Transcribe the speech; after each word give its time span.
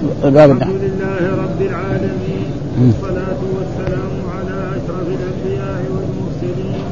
باب 0.00 0.50
الحمد 0.50 0.80
لله 0.80 1.22
رب 1.44 1.60
العالمين. 1.60 2.46
والصلاة 2.80 3.40
والسلام 3.56 4.14
على 4.34 4.56
أشرف 4.76 5.06
الأنبياء 5.16 5.80
والمرسلين. 5.92 6.84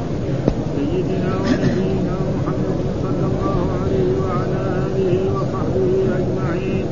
سيدنا 0.77 1.31
ونبينا 1.41 2.15
محمد 2.35 2.79
صلى 3.03 3.25
الله 3.31 3.59
عليه 3.81 4.09
وعلى 4.21 4.61
آله 4.85 5.13
وصحبه 5.35 5.89
أجمعين. 6.19 6.85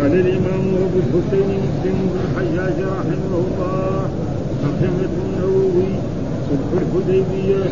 قال 0.00 0.12
الإمام 0.24 0.64
أبو 0.86 0.98
الحسين 1.04 1.48
مسلم 1.62 1.96
بن 2.10 2.16
الحجاج 2.26 2.78
رحمه 2.98 3.32
الله 3.44 4.00
حكمة 4.64 5.12
النووي 5.22 5.90
صلح 6.48 6.68
الحديبية. 6.82 7.64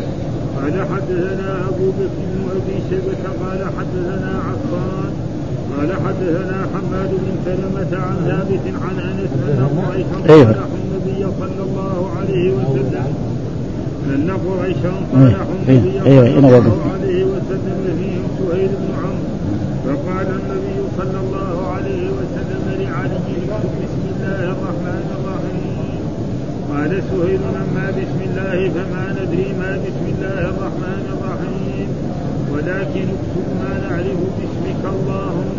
قال 0.55 0.75
حدثنا 0.91 1.49
أبو 1.69 1.87
بكر 1.99 2.21
بن 2.31 2.41
أبي 2.55 2.75
شيبة 2.89 3.23
قال 3.41 3.61
حدثنا 3.77 4.31
عفان 4.47 5.13
قال 5.77 5.89
حدثنا 6.05 6.57
حماد 6.73 7.09
بن 7.23 7.33
سلمة 7.45 7.91
عن 8.05 8.15
ثابت 8.27 8.65
عن 8.83 8.95
أنس 9.09 9.31
أن 9.49 9.61
قريشا 9.77 10.33
أيوه. 10.33 10.45
صالحوا 10.45 10.77
النبي 10.83 11.21
صلى 11.39 11.63
الله 11.67 11.97
عليه 12.17 12.45
وسلم 12.57 13.13
أن 14.15 14.29
قريشا 14.47 14.93
صالحوا 15.13 15.55
النبي 15.59 16.01
أيوه، 16.05 16.25
صلى 16.25 16.37
أنا 16.39 16.57
الله. 16.57 16.77
عليه 16.93 17.23
وسلم 17.23 17.79
فيهم 17.99 18.25
سهيل 18.37 18.71
بن 18.81 18.89
عمرو. 19.01 19.31
فقال 19.85 20.27
النبي 20.39 20.77
صلى 20.97 21.19
الله 21.25 21.55
عليه 21.75 22.03
وسلم 22.17 22.63
لعلي 22.81 23.17
بسم 23.81 24.03
الله 24.13 24.41
الرحمن 24.55 25.05
الرحيم. 25.17 26.01
قال 26.71 26.91
سهيل 27.11 27.41
أما 27.63 27.85
بسم 27.97 28.19
الله 28.29 28.69
فما 28.75 29.03
ندري 29.17 29.49
ما 29.59 29.71
بسم 29.85 30.05
الله 30.13 30.39
الرحمن 30.53 31.03
الرحيم. 31.15 31.70
ولكن 32.53 33.05
اكتب 33.15 33.47
ما 33.61 33.71
نعرف 33.83 34.19
باسمك 34.37 34.83
اللهم. 34.93 35.49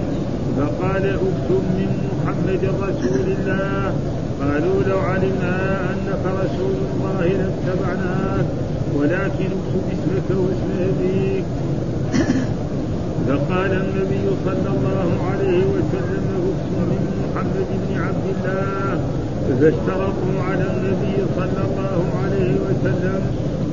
فقال 0.56 1.04
اكتب 1.06 1.62
من 1.78 1.90
محمد 2.12 2.62
رسول 2.86 3.26
الله. 3.36 3.94
قالوا 4.40 4.78
لو 4.88 4.98
علمنا 4.98 5.56
أنك 5.92 6.24
رسول 6.42 6.76
الله 6.90 7.20
لاتبعناك 7.38 8.46
ولكن 8.96 9.48
اكتب 9.58 9.84
اسمك 9.94 10.28
واسم 10.30 10.70
أبيك. 10.90 11.44
فقال 13.28 13.72
النبي 13.84 14.26
صلى 14.46 14.68
الله 14.76 15.10
عليه 15.30 15.62
وسلم 15.74 16.26
اكتب 16.50 16.78
من 16.90 17.02
محمد 17.22 17.68
بن 17.82 17.90
عبد 18.06 18.26
الله. 18.34 19.00
فاشترطوا 19.60 20.36
على 20.48 20.66
النبي 20.74 21.16
صلى 21.36 21.62
الله 21.68 22.00
عليه 22.22 22.52
وسلم 22.66 23.20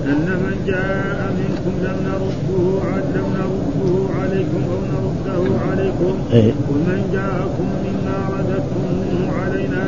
أن 0.10 0.28
من 0.44 0.64
جاء 0.68 1.34
منكم 1.40 1.74
لم 1.86 1.98
نرده 2.08 2.80
لم 3.16 3.28
نرده 3.38 4.14
عليكم 4.20 4.62
أو 4.72 4.80
نرده 4.94 5.60
عليكم 5.70 6.14
إيه. 6.34 6.54
ومن 6.70 7.10
جاءكم 7.14 7.68
منا 7.84 8.18
رددتموه 8.34 9.42
علينا 9.42 9.86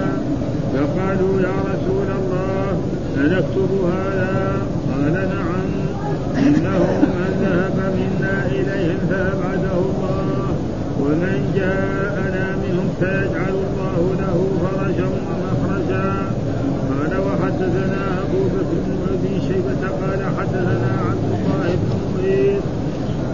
فقالوا 0.74 1.42
يا 1.42 1.56
رسول 1.72 2.10
الله 2.20 2.82
أنكتب 3.18 3.72
هذا؟ 3.86 4.62
قال 4.92 5.14
نعم. 5.14 5.72
إنه 6.38 6.84
من 7.18 7.32
ذهب 7.42 7.78
منا 8.00 8.46
إليهم 8.46 9.00
فأبعده 9.10 9.74
الله. 9.74 10.56
ومن 11.02 11.54
جاءنا 11.56 12.56
منهم 12.64 12.90
سيجعل 13.00 13.56
الله 13.68 14.16
له 14.20 14.38
فرجا 14.62 15.06
ومخرجا. 15.06 16.32
قال 16.90 17.14
وحدثنا 17.28 18.21
أبي 19.22 19.42
شيبة 19.42 19.88
قال 20.02 20.20
حدثنا 20.38 20.92
عبد 21.10 21.26
الله 21.34 21.76
بن 21.82 21.90
مغيث 22.14 22.64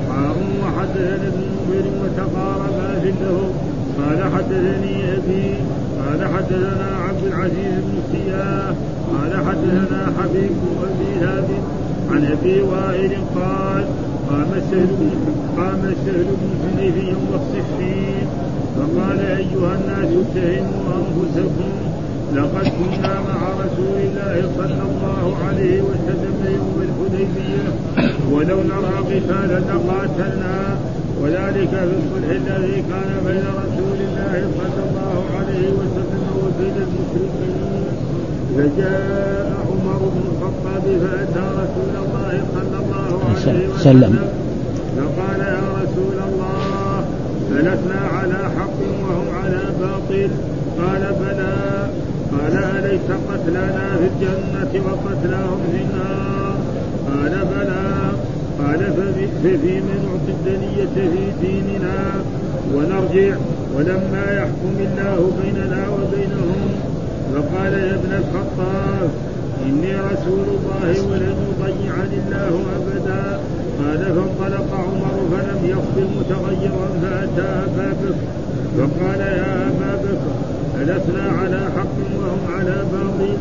هارون 0.10 0.54
وحدثنا 0.64 1.28
ابن 1.28 1.44
نمير 1.68 1.86
وتقاربا 2.04 3.00
في 3.02 3.12
قال 3.98 4.24
حدثني 4.34 5.14
أبي 5.14 5.54
قال 6.00 6.28
حدثنا 6.34 6.98
عبد 7.08 7.24
العزيز 7.24 7.76
بن 7.78 8.02
سياح. 8.12 8.76
قال 9.14 9.46
حدثنا 9.46 10.14
حبيب 10.20 10.52
أبي 10.84 11.20
ثابت 11.20 11.64
عن 12.12 12.26
أبي 12.26 12.62
وائل 12.62 13.12
قال 13.36 13.86
قام 14.30 14.62
سهل 14.72 14.88
بن 15.00 15.10
قام 15.58 15.94
سهل 16.06 16.26
بن 16.42 16.50
حنيف 16.64 16.96
يوم 16.98 17.28
الصفين 17.34 18.28
فقال 18.76 19.20
أيها 19.20 19.76
الناس 19.76 20.10
اتهموا 20.24 20.84
أنفسكم 20.98 21.97
لقد 22.36 22.68
كنا 22.80 23.14
مع 23.30 23.40
رسول 23.64 23.98
الله 24.08 24.50
صلى 24.58 24.84
الله 24.90 25.38
عليه 25.48 25.82
وسلم 25.82 26.36
يوم 26.56 26.78
الحديبية 26.88 27.68
ولو 28.32 28.58
نرى 28.64 28.96
قتالا 29.10 29.60
لقاتلنا 29.60 30.78
وذلك 31.22 31.70
في 31.70 31.84
الصلح 32.00 32.30
الذي 32.30 32.84
كان 32.90 33.12
بين 33.26 33.46
رسول 33.64 33.98
الله 34.08 34.34
صلى 34.58 34.82
الله 34.90 35.24
عليه 35.38 35.68
وسلم 35.80 36.26
وبين 36.44 36.76
المشركين 36.88 37.84
فجاء 38.58 39.66
عمر 39.70 40.00
بن 40.14 40.22
الخطاب 40.32 40.84
فأتى 40.84 41.46
رسول 41.64 41.94
الله 42.04 42.44
صلى 42.54 42.78
الله 42.84 43.24
عليه 43.30 43.44
سلم. 43.44 43.76
وسلم 43.76 44.20
فقال 44.98 45.40
يا 45.40 45.64
رسول 45.82 46.18
الله 46.30 47.06
ألسنا 47.52 48.00
على 48.14 48.50
حق 48.58 48.80
وهم 49.04 49.28
على 49.44 49.62
باطل. 49.80 50.30
قال 50.80 51.14
بلى. 51.20 51.90
قال 52.38 52.58
أليس 52.58 53.02
قتلنا 53.30 53.98
في 53.98 54.08
الجنة 54.08 54.86
وقتلاهم 54.86 55.60
في 55.72 55.78
النار؟ 55.82 56.56
قال 57.10 57.30
بلى. 57.30 58.12
قال 58.60 58.80
ففي- 58.80 59.28
ففيما 59.28 59.96
نعطي 60.04 60.32
الدنية 60.32 60.86
في 60.96 61.32
ديننا. 61.42 61.98
ونرجع. 62.76 63.36
ولما 63.76 64.26
يحكم 64.32 64.76
الله 64.80 65.32
بيننا 65.44 65.88
وبينهم 65.90 66.70
فقال 67.34 67.74
يا 67.74 67.94
ابن 67.96 68.12
الخطاب 68.22 69.10
إني 69.66 69.96
رسول 69.96 70.46
الله 70.48 71.12
ولن 71.12 71.36
يضيعني 71.48 72.18
الله 72.28 72.62
أبدا. 72.78 73.40
قال 73.80 73.98
فانطلق 74.16 74.74
عمر 74.74 75.18
فلم 75.32 75.66
يصبر 75.66 76.08
متغيرا 76.20 76.88
فأتى 77.02 77.42
أبا 77.42 77.94
بكر. 78.02 78.16
فقال 78.78 79.20
يا 79.20 79.68
أبا 79.68 79.96
بكر 80.04 80.47
ألسنا 80.82 81.32
على 81.42 81.60
حق 81.78 81.98
وهم 82.20 82.42
على 82.58 82.76
باطل. 82.94 83.34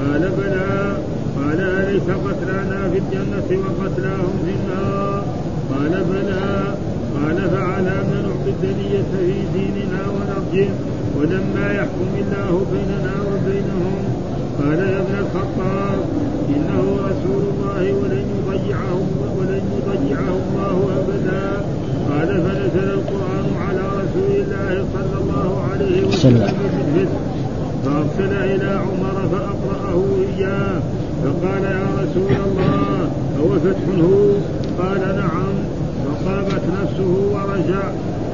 قال 0.00 0.30
بلى. 0.38 0.96
قال 1.36 1.60
أليس 1.60 2.02
قتلانا 2.02 2.90
في 2.90 2.98
الجنة 2.98 3.48
وقتلاهم 3.64 4.34
في 4.44 4.52
النار؟ 4.58 5.24
قال 5.72 6.04
بلى. 6.10 6.74
قال 7.16 7.50
فعلى 7.50 7.96
ما 8.10 8.18
نعطي 8.26 8.50
الدنية 8.50 9.02
في 9.12 9.32
ديننا 9.54 10.02
ونرجع 10.14 10.68
ولما 11.16 11.72
يحكم 11.72 12.10
الله 12.22 12.66
بيننا 12.72 13.14
وبينهم. 13.28 14.02
قال 14.58 14.78
يا 14.78 14.98
ابن 14.98 15.14
الخطاب 15.18 15.98
إنه 16.48 16.82
رسول 17.08 17.42
الله 17.52 17.92
ولن 17.92 18.24
يضيعه 18.38 19.00
ولن 19.38 19.62
يضيعه 19.76 20.36
الله 20.46 20.76
أبدا. 21.00 21.64
قال 22.10 22.28
فنزل 22.28 22.88
القرآن 22.90 23.46
على 23.68 23.80
رسول 23.80 24.32
الله 24.42 24.84
صلى 24.94 25.16
الله 25.22 25.50
عليه 25.72 26.06
وسلم. 26.06 26.59
فأرسل 28.20 28.32
إلى 28.32 28.70
عمر 28.70 29.28
فأقرأه 29.32 30.04
إياه 30.36 30.80
فقال 31.24 31.64
يا 31.64 31.86
رسول 32.02 32.32
الله 32.46 33.10
أو 33.38 33.58
فتح 33.58 33.84
هو 34.00 34.32
قال 34.82 35.00
نعم. 35.00 35.54
فقامت 36.04 36.62
نفسه 36.82 37.12
ورجع. 37.32 37.82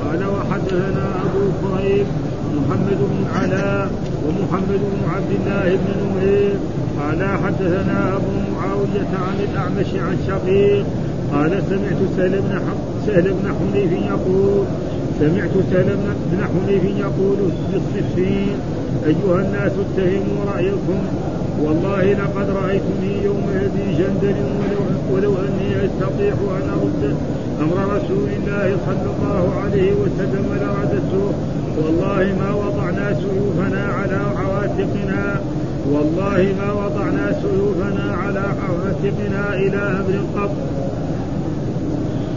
قال 0.04 0.24
وحدثنا 0.24 1.06
أبو 1.24 1.44
كريب 1.62 2.06
محمد 2.56 2.98
بن 2.98 3.24
علاء 3.34 3.90
ومحمد 4.28 4.80
بن 4.92 5.10
عبد 5.14 5.30
الله 5.40 5.76
بن 5.76 5.90
نمير. 6.02 6.56
قال 7.00 7.38
حدثنا 7.44 8.16
أبو 8.16 8.32
معاوية 8.56 9.12
عن 9.26 9.36
الأعمش 9.50 9.86
عن 9.94 10.16
شقيق 10.28 10.86
قال 11.32 11.62
سمعت 11.70 12.00
سهل 12.16 12.40
بن 12.40 12.60
سهل 13.06 13.22
بن 13.22 13.54
حنيف 13.58 13.92
يقول 13.92 14.64
سمعت 15.20 15.50
سهل 15.70 15.96
بن 16.32 16.40
حنيف 16.44 16.84
يقول 16.98 17.38
في 17.70 17.76
الصفين 17.76 18.56
أيها 19.06 19.40
الناس 19.40 19.72
اتهموا 19.72 20.44
رأيكم. 20.54 21.00
والله 21.62 22.02
لقد 22.12 22.50
رأيتني 22.50 23.24
يوم 23.24 23.44
أبي 23.56 23.94
جندل 23.98 24.36
ولو, 24.60 25.14
ولو 25.14 25.32
أني 25.32 25.86
أستطيع 25.86 26.34
أن 26.34 26.68
أرد 26.70 27.16
أمر 27.60 27.96
رسول 27.96 28.28
الله 28.36 28.76
صلى 28.86 29.10
الله 29.16 29.54
عليه 29.64 29.92
وسلم 29.92 30.46
لرددته 30.60 31.32
والله 31.76 32.34
ما 32.40 32.54
وضعنا 32.54 33.14
سيوفنا 33.20 33.84
على 33.84 34.20
عواتقنا 34.36 35.40
والله 35.92 36.54
ما 36.60 36.72
وضعنا 36.72 37.32
سيوفنا 37.42 38.16
على 38.16 38.44
عواتقنا 38.68 39.54
إلى 39.54 39.76
أمر 39.76 40.42
قط 40.42 40.54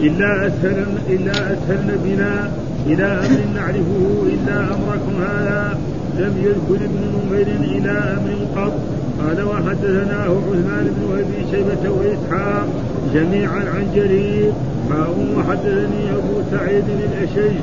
إلا 0.02 0.48
أسهل 0.48 0.86
إلا 1.10 1.32
أسهلن 1.32 2.00
بنا 2.04 2.52
إلى 2.88 3.06
أمر 3.06 3.40
نعرفه 3.56 4.24
إلا 4.34 4.60
أمركم 4.64 5.14
هذا. 5.22 5.80
لم 6.18 6.34
يذكر 6.38 6.86
ابن 6.86 7.02
نمير 7.16 7.48
إلى 7.48 7.92
أمر 7.92 8.32
قط. 8.56 8.74
قال 9.20 9.44
وحدثناه 9.44 10.30
عثمان 10.48 10.86
بن 10.96 11.20
أبي 11.20 11.52
شيبة 11.52 11.90
وإسحاق 11.90 12.68
جميعا 13.14 13.60
عن 13.76 13.88
جرير. 13.96 14.52
حاء 14.90 15.16
وحدثني 15.38 16.12
أبو 16.12 16.42
سعيد 16.52 16.84
الأشج. 16.90 17.56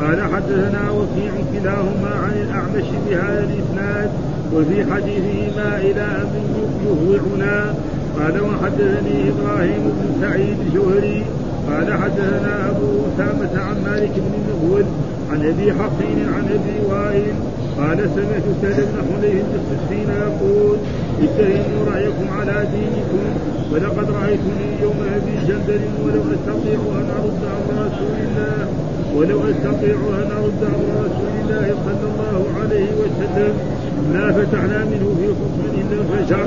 قال 0.00 0.22
حدثنا 0.22 0.90
وكيع 0.90 1.32
كلاهما 1.52 2.10
عن 2.24 2.32
الأعمش 2.42 2.88
بهذا 3.08 3.46
الإسناد. 3.48 4.10
وفي 4.54 4.92
حديثهما 4.92 5.76
إلى 5.76 6.06
ان 6.22 6.28
يهوعنا 6.86 7.74
قال 8.18 8.40
وحدثني 8.40 9.30
إبراهيم 9.30 9.82
بن 9.82 10.20
سعيد 10.20 10.56
الجوهري. 10.66 11.24
قال 11.70 11.92
حدثنا 12.02 12.70
أبو 12.70 12.86
أسامة 13.14 13.60
عن 13.62 13.76
مالك 13.84 14.10
بن 14.16 14.32
مغول 14.48 14.84
عن 15.30 15.40
أبي 15.46 15.72
حقين 15.72 16.18
عن 16.34 16.44
أبي 16.44 16.76
وائل 16.88 17.34
قال 17.78 17.98
سمعت 18.14 18.46
سهل 18.62 18.84
بن 18.86 18.98
حنيف 19.10 19.44
الصفين 19.60 20.08
يقول 20.10 20.76
اتهموا 21.22 21.84
رأيكم 21.92 22.26
على 22.38 22.66
دينكم 22.74 23.24
ولقد 23.72 24.10
رأيتني 24.10 24.66
يوم 24.82 24.96
أبي 25.16 25.46
جندل 25.48 25.80
ولو 26.04 26.20
أستطيع 26.20 26.78
أن 27.00 27.08
أرد 27.18 27.40
أمر 27.56 27.86
رسول 27.86 28.16
الله 28.26 28.68
ولو 29.16 29.40
أستطيع 29.40 29.94
أن 29.94 30.30
أرد 30.38 30.62
أمر 30.74 30.88
رسول 31.06 31.32
الله 31.42 31.74
صلى 31.84 32.06
الله 32.10 32.44
عليه 32.60 32.88
وسلم 33.00 33.54
ما 34.12 34.32
فتحنا 34.32 34.84
منه 34.84 35.14
في 35.20 35.28
خصم 35.28 35.62
إلا 35.80 36.00
انفجر 36.02 36.46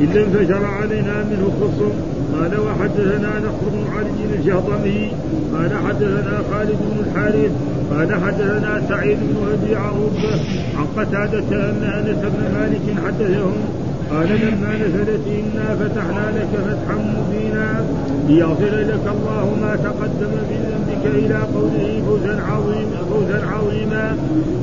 إلا 0.00 0.24
انفجر 0.24 0.64
علينا 0.64 1.24
منه 1.24 1.52
خصم 1.60 1.92
قال 2.34 2.60
وحدثنا 2.60 3.38
نصر 3.38 3.68
بن 3.72 3.84
علي 3.96 4.34
الجهضمي. 4.34 5.10
قال 5.54 5.70
حدثنا 5.86 6.42
خالد 6.50 6.78
بن 6.80 7.04
الحارث. 7.06 7.50
قال 7.90 8.14
حدثنا 8.24 8.82
سعيد 8.88 9.18
بن 9.18 9.36
أبي 9.52 9.76
عروبة. 9.76 10.40
عن 10.76 10.86
قتادة 10.96 11.70
أن 11.70 11.82
أنس 11.82 12.18
بن 12.18 12.54
مالك 12.54 13.06
حدثهم. 13.06 13.79
قال 14.10 14.28
لما 14.28 14.72
نزلت 14.76 15.20
إنا 15.26 15.74
فتحنا 15.74 16.26
لك 16.38 16.48
فتحا 16.66 16.96
مبينا 17.16 17.84
ليغفر 18.28 18.76
لك 18.76 19.04
الله 19.14 19.56
ما 19.62 19.76
تقدم 19.76 20.32
من 20.50 20.60
ذنبك 20.70 21.04
إلى 21.24 21.38
قوله 21.54 22.02
فوزا 22.06 22.42
عظيما 22.50 22.98
فوزا 23.10 23.46
عظيما. 23.46 24.16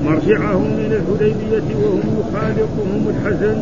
مرجعه 0.06 0.58
من 0.58 0.92
الحديبية 1.00 1.76
وهم 1.84 2.04
يخالطهم 2.20 3.02
الحزن 3.10 3.58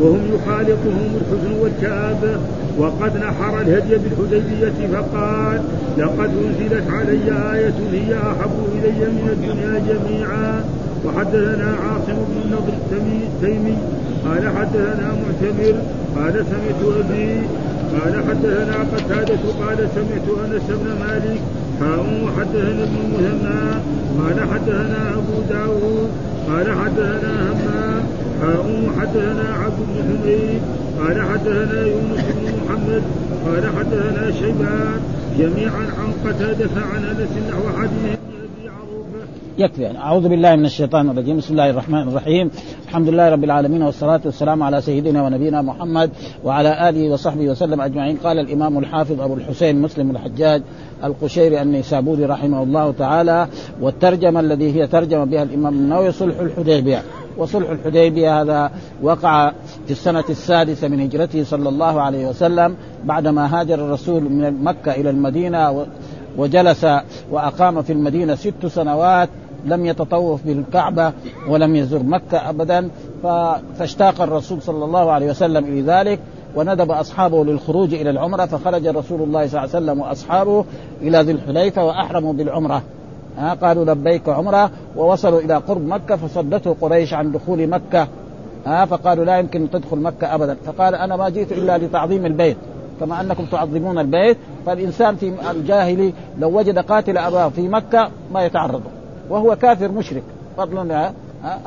وهم 0.00 0.20
يخالطهم 0.34 1.08
الحزن 1.20 1.52
والكآبة 1.60 2.40
وقد 2.78 3.16
نحر 3.16 3.60
الهدي 3.60 3.96
بالحديبية 3.96 4.86
فقال 4.92 5.62
لقد 5.98 6.30
أنزلت 6.44 6.90
علي 6.90 7.26
آية 7.54 7.74
هي 7.92 8.14
أحب 8.14 8.56
إلي 8.74 9.06
من 9.16 9.28
الدنيا 9.32 9.82
جميعا. 9.88 10.64
وحدثنا 11.04 11.68
عاصم 11.82 12.18
بن 12.28 12.36
النضر 12.44 12.72
التيمي 12.72 13.76
قال 14.24 14.48
حدثنا 14.56 15.06
معتمر 15.20 15.74
قال 16.16 16.34
سمعت 16.50 16.80
أبي 17.00 17.40
قال 17.94 18.14
حدثنا 18.28 18.76
قتادة 18.94 19.42
قال 19.60 19.78
سمعت 19.94 20.26
أنس 20.44 20.66
بن 20.68 20.88
مالك 21.00 21.40
حاء 21.80 22.22
وحدثنا 22.24 22.82
ابن 22.82 22.96
المثنى 23.04 23.62
قال 24.18 24.38
حدثنا 24.52 25.14
أبو 25.14 25.36
داود 25.50 26.10
قال 26.48 26.66
حدثنا 26.78 27.52
همام 27.52 28.02
حاء 28.40 28.90
حدثنا 29.00 29.54
عبد 29.64 29.78
بن 29.88 29.96
حميد 30.08 30.62
قال 31.00 31.22
حدثنا 31.22 31.86
يونس 31.86 32.24
بن 32.36 32.52
محمد 32.58 33.02
قال 33.46 33.64
حدثنا 33.78 34.30
شيبان 34.30 35.00
جميعا 35.38 35.84
عن 35.98 36.12
قتادة 36.24 36.70
عن 36.94 37.04
أنس 37.04 37.30
نحو 37.48 37.78
حديث. 37.78 38.29
يكفي. 39.60 39.82
يعني 39.82 39.98
أعوذ 39.98 40.28
بالله 40.28 40.56
من 40.56 40.64
الشيطان 40.64 41.10
الرجيم. 41.10 41.36
بسم 41.36 41.52
الله 41.52 41.70
الرحمن 41.70 42.08
الرحيم. 42.08 42.50
الحمد 42.88 43.08
لله 43.08 43.28
رب 43.28 43.44
العالمين 43.44 43.82
والصلاة 43.82 44.20
والسلام 44.24 44.62
على 44.62 44.80
سيدنا 44.80 45.22
ونبينا 45.22 45.62
محمد 45.62 46.10
وعلى 46.44 46.88
آله 46.88 47.12
وصحبه 47.12 47.48
وسلم 47.48 47.80
أجمعين. 47.80 48.16
قال 48.16 48.38
الإمام 48.38 48.78
الحافظ 48.78 49.20
أبو 49.20 49.34
الحسين 49.34 49.82
مسلم 49.82 50.10
الحجاج 50.10 50.62
القشيري 51.04 51.62
النيسابوري 51.62 52.24
رحمه 52.24 52.62
الله 52.62 52.92
تعالى 52.92 53.48
والترجمة 53.80 54.40
الذي 54.40 54.74
هي 54.74 54.86
ترجمة 54.86 55.24
بها 55.24 55.42
الإمام 55.42 55.74
النووي 55.74 56.12
صلح 56.12 56.40
الحديبية. 56.40 57.02
وصلح 57.38 57.70
الحديبية 57.70 58.42
هذا 58.42 58.70
وقع 59.02 59.52
في 59.86 59.90
السنة 59.90 60.24
السادسة 60.30 60.88
من 60.88 61.00
هجرته 61.00 61.44
صلى 61.44 61.68
الله 61.68 62.00
عليه 62.00 62.28
وسلم 62.28 62.76
بعدما 63.04 63.60
هاجر 63.60 63.74
الرسول 63.74 64.22
من 64.22 64.64
مكة 64.64 64.92
إلى 64.92 65.10
المدينة 65.10 65.86
وجلس 66.36 66.86
وأقام 67.30 67.82
في 67.82 67.92
المدينة 67.92 68.34
ست 68.34 68.66
سنوات 68.66 69.28
لم 69.64 69.86
يتطوف 69.86 70.44
بالكعبة 70.44 71.12
ولم 71.48 71.76
يزر 71.76 72.02
مكة 72.02 72.50
أبدا 72.50 72.88
فاشتاق 73.78 74.22
الرسول 74.22 74.62
صلى 74.62 74.84
الله 74.84 75.12
عليه 75.12 75.30
وسلم 75.30 75.64
إلى 75.64 75.80
ذلك 75.80 76.20
وندب 76.54 76.90
أصحابه 76.90 77.44
للخروج 77.44 77.94
إلى 77.94 78.10
العمرة 78.10 78.46
فخرج 78.46 78.86
رسول 78.86 79.22
الله 79.22 79.46
صلى 79.46 79.64
الله 79.64 79.76
عليه 79.76 79.84
وسلم 79.84 80.00
وأصحابه 80.00 80.64
إلى 81.02 81.20
ذي 81.20 81.32
الحليفة 81.32 81.84
وأحرموا 81.84 82.32
بالعمرة. 82.32 82.82
ها 83.38 83.54
قالوا 83.54 83.84
لبيك 83.84 84.28
عمرة 84.28 84.70
ووصلوا 84.96 85.40
إلى 85.40 85.54
قرب 85.54 85.86
مكة 85.86 86.16
فصدته 86.16 86.76
قريش 86.80 87.14
عن 87.14 87.32
دخول 87.32 87.66
مكة. 87.66 88.08
ها 88.66 88.84
فقالوا 88.84 89.24
لا 89.24 89.38
يمكن 89.38 89.70
تدخل 89.70 89.96
مكة 89.96 90.34
ابدا. 90.34 90.56
فقال 90.66 90.94
أنا 90.94 91.16
ما 91.16 91.28
جئت 91.28 91.52
إلا 91.52 91.78
لتعظيم 91.78 92.26
البيت. 92.26 92.56
كما 93.00 93.20
أنكم 93.20 93.44
تعظمون 93.44 93.98
البيت 93.98 94.36
فالإنسان 94.66 95.16
في 95.16 95.32
الجاهلي 95.50 96.12
لو 96.38 96.58
وجد 96.58 96.78
قاتل 96.78 97.18
أباه 97.18 97.48
في 97.48 97.68
مكة 97.68 98.10
ما 98.32 98.44
يتعرض. 98.44 98.82
وهو 99.30 99.56
كافر 99.56 99.92
مشرك. 99.92 100.22
فضلا 100.56 101.12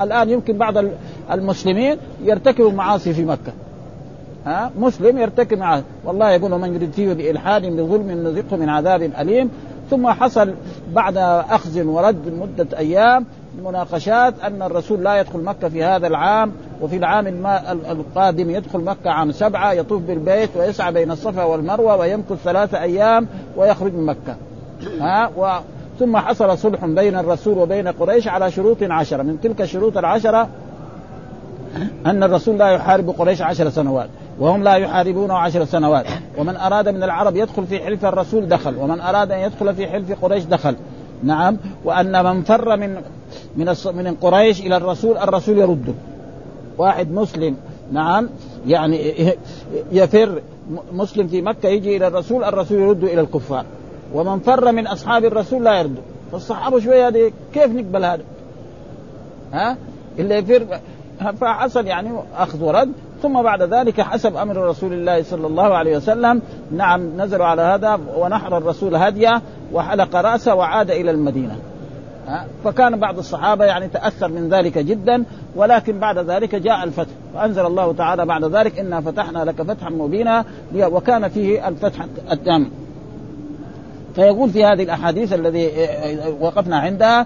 الآن 0.02 0.30
يمكن 0.30 0.58
بعض 0.58 0.74
المسلمين 1.32 1.98
يرتكبوا 2.24 2.72
معاصي 2.72 3.14
في 3.14 3.26
مكة. 3.26 3.54
ها؟ 4.46 4.72
مسلم 4.80 5.18
يرتكب 5.18 5.58
معه 5.58 5.84
والله 6.06 6.32
يقول 6.32 6.52
من 6.52 6.76
يريد 6.76 6.92
فيه 6.92 7.14
بإلحاد 7.14 7.66
بظلم 7.66 8.12
نذقه 8.12 8.58
من 8.58 8.70
عذاب 8.70 9.02
أليم. 9.02 9.50
ثم 9.90 10.08
حصل 10.08 10.54
بعد 10.94 11.18
أخذ 11.50 11.84
ورد 11.84 12.34
مدة 12.34 12.78
أيام 12.78 13.26
مناقشات 13.66 14.34
أن 14.44 14.62
الرسول 14.62 15.04
لا 15.04 15.20
يدخل 15.20 15.40
مكة 15.40 15.70
في 15.70 15.84
هذا 15.84 16.08
العام 16.08 16.52
وفي 16.82 16.98
العام 16.98 17.28
القادم 17.90 18.50
يدخل 18.50 18.80
مكة 18.80 19.10
عام 19.10 19.32
سبعة 19.32 19.74
يطوف 19.74 20.02
بالبيت 20.02 20.50
ويسعى 20.58 20.94
بين 20.94 21.12
الصفا 21.12 21.44
والمروة 21.44 21.96
ويمكث 21.96 22.44
ثلاثة 22.44 22.82
أيام 22.82 23.28
ويخرج 23.58 23.94
من 23.94 24.06
مكة. 24.06 24.36
ها؟ 25.00 25.32
و 25.38 25.60
ثم 26.00 26.18
حصل 26.18 26.58
صلح 26.58 26.86
بين 26.86 27.16
الرسول 27.16 27.58
وبين 27.58 27.88
قريش 27.88 28.28
على 28.28 28.52
شروط 28.52 28.78
عشرة. 28.82 29.24
من 29.24 29.42
تلك 29.42 29.62
الشروط 29.62 29.98
العشرة 29.98 30.48
أن 32.06 32.24
الرسول 32.24 32.58
لا 32.58 32.70
يحارب 32.70 33.10
قريش 33.10 33.42
عشر 33.42 33.70
سنوات 33.70 34.10
وهم 34.40 34.64
لا 34.64 34.76
يحاربونه 34.76 35.34
عشر 35.34 35.66
سنوات. 35.66 36.06
ومن 36.38 36.56
أراد 36.56 36.90
من 36.90 37.04
العرب 37.04 37.36
يدخل 37.36 37.66
في 37.66 37.80
حلف 37.80 38.06
الرسول 38.06 38.48
دخل 38.48 38.78
ومن 38.78 39.02
أراد 39.02 39.32
أن 39.32 39.40
يدخل 39.40 39.76
في 39.76 39.88
حلف 39.88 40.24
قريش 40.24 40.44
دخل. 40.44 40.76
نعم 41.24 41.58
وأن 41.86 42.26
من 42.26 42.42
فر 42.42 42.78
من 42.78 42.96
من 43.56 43.76
من 43.96 44.16
قريش 44.22 44.62
إلى 44.62 44.78
الرسول 44.78 45.18
الرسول 45.18 45.58
يرده 45.58 45.94
واحد 46.78 47.12
مسلم 47.12 47.56
نعم 47.92 48.30
يعني 48.68 49.12
يفر 49.92 50.42
مسلم 50.94 51.28
في 51.28 51.42
مكة 51.42 51.70
يجي 51.70 51.98
إلى 51.98 52.08
الرسول 52.08 52.44
الرسول 52.44 52.80
يرده 52.80 53.14
إلى 53.14 53.22
الكفار. 53.22 53.66
ومن 54.14 54.40
فر 54.40 54.72
من 54.72 54.88
أصحاب 54.88 55.26
الرسول 55.26 55.64
لا 55.64 55.80
يرده 55.80 56.02
فالصحابة 56.32 56.80
شوية 56.80 57.08
هذه 57.08 57.32
كيف 57.54 57.72
نقبل 57.72 58.06
هذا؟ 58.06 58.24
ها؟ 59.54 59.78
اللي 60.20 60.36
يفر. 60.36 60.80
فحصل 61.42 61.88
يعني 61.88 62.10
أخذ 62.38 62.64
ورد. 62.64 62.92
ثم 63.22 63.42
بعد 63.42 63.62
ذلك 63.62 64.02
حسب 64.02 64.36
أمر 64.36 64.58
رسول 64.58 64.94
الله 64.94 65.24
صلى 65.24 65.48
الله 65.48 65.64
عليه 65.64 65.98
وسلم. 65.98 66.42
نعم 66.72 67.22
نزلوا 67.22 67.46
على 67.46 67.62
هذا 67.62 68.00
ونحر 68.18 68.58
الرسول 68.58 68.96
هدية 68.96 69.42
وحلق 69.74 70.16
رأسه 70.16 70.56
وعاد 70.56 70.92
إلى 70.92 71.12
المدينة. 71.12 71.58
فكان 72.64 73.00
بعض 73.00 73.18
الصحابة 73.18 73.66
يعني 73.66 73.88
تأثر 73.88 74.28
من 74.28 74.50
ذلك 74.50 74.78
جدا. 74.78 75.24
ولكن 75.56 76.00
بعد 76.00 76.18
ذلك 76.18 76.56
جاء 76.56 76.84
الفتح. 76.84 77.12
فأنزل 77.34 77.66
الله 77.66 77.94
تعالى 77.94 78.26
بعد 78.26 78.44
ذلك 78.44 78.80
إنا 78.80 79.02
فتحنا 79.02 79.40
لك 79.40 79.62
فتحا 79.62 79.90
مبينا. 79.90 80.46
وكان 80.76 81.28
فيه 81.28 81.68
الفتح 81.68 82.06
التام 82.32 82.70
فيقول 84.16 84.50
في 84.50 84.66
هذه 84.66 84.84
الأحاديث 84.84 85.34
الذي 85.34 85.72
وقفنا 86.40 86.78
عندها. 86.78 87.26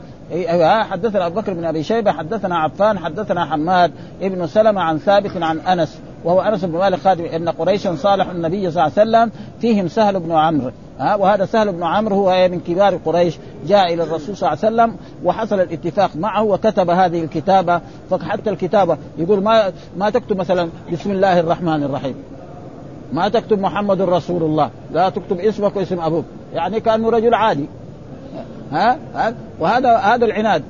حدثنا 0.84 1.26
أبو 1.26 1.42
بكر 1.42 1.54
بن 1.54 1.66
أبي 1.66 1.84
شيبة 1.84 2.12
حدثنا 2.12 2.58
عفان 2.58 3.00
حدثنا 3.00 3.46
حماد 3.46 3.92
ابن 4.22 4.48
سلمة 4.48 4.82
عن 4.82 4.98
ثابت 4.98 5.32
عن 5.42 5.60
أنس 5.60 6.00
وهو 6.24 6.42
أنس 6.42 6.66
بن 6.66 6.78
مالك 6.78 7.00
خادم 7.00 7.26
إن 7.26 7.50
قريشا 7.50 7.96
صالحوا 7.96 8.32
النبي 8.32 8.72
صلى 8.72 8.86
الله 8.86 9.00
عليه 9.00 9.10
وسلم 9.10 9.32
فيهم 9.62 9.88
سهل 9.88 10.20
بن 10.20 10.32
عمرو. 10.32 10.72
ها 11.00 11.16
وهذا 11.16 11.46
سهل 11.46 11.72
بن 11.72 11.84
عمرو 11.84 12.16
هو 12.16 12.48
من 12.48 12.60
كبار 12.60 12.96
قريش 13.06 13.38
جاء 13.68 13.94
إلى 13.94 14.04
الرسول 14.04 14.38
صلى 14.38 14.54
الله 14.54 14.66
عليه 14.66 14.76
وسلم 14.76 14.98
وحصل 15.24 15.60
الاتفاق 15.60 16.16
معه 16.16 16.44
وكتب 16.44 16.90
هذه 16.90 17.24
الكتابة 17.24 17.82
فحتى 18.10 18.50
الكتابة. 18.50 18.98
يقول 19.18 19.44
ما 19.44 19.72
ما 19.98 20.10
تكتب 20.10 20.38
مثلا 20.38 20.70
بسم 20.92 21.12
الله 21.12 21.40
الرحمن 21.40 21.84
الرحيم. 21.84 22.16
ما 23.14 23.30
تكتب 23.30 23.60
محمد 23.60 24.02
رسول 24.02 24.44
الله. 24.44 24.70
لا 24.94 25.10
تكتب 25.10 25.40
اسمك 25.40 25.76
واسم 25.76 26.00
أبوك. 26.00 26.26
يعني 26.54 26.80
كأنه 26.80 27.10
رجل 27.10 27.34
عادي. 27.34 27.66
ها, 28.72 28.98
ها؟ 29.16 29.34
وهذا 29.60 29.96
هذا 29.96 30.26
العناد. 30.26 30.64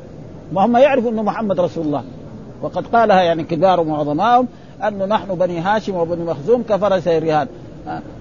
ما 0.53 0.65
هم 0.65 0.77
يعرفوا 0.77 1.11
إنه 1.11 1.23
محمد 1.23 1.59
رسول 1.59 1.85
الله. 1.85 2.03
وقد 2.61 2.87
قالها 2.87 3.21
يعني 3.21 3.43
كبارهم 3.43 3.89
وعظمائهم 3.89 4.47
أنه 4.87 5.05
نحن 5.05 5.35
بني 5.35 5.59
هاشم 5.59 5.95
وبني 5.95 6.23
مخزوم 6.23 6.63
كفرس 6.69 7.07
الرهان 7.07 7.47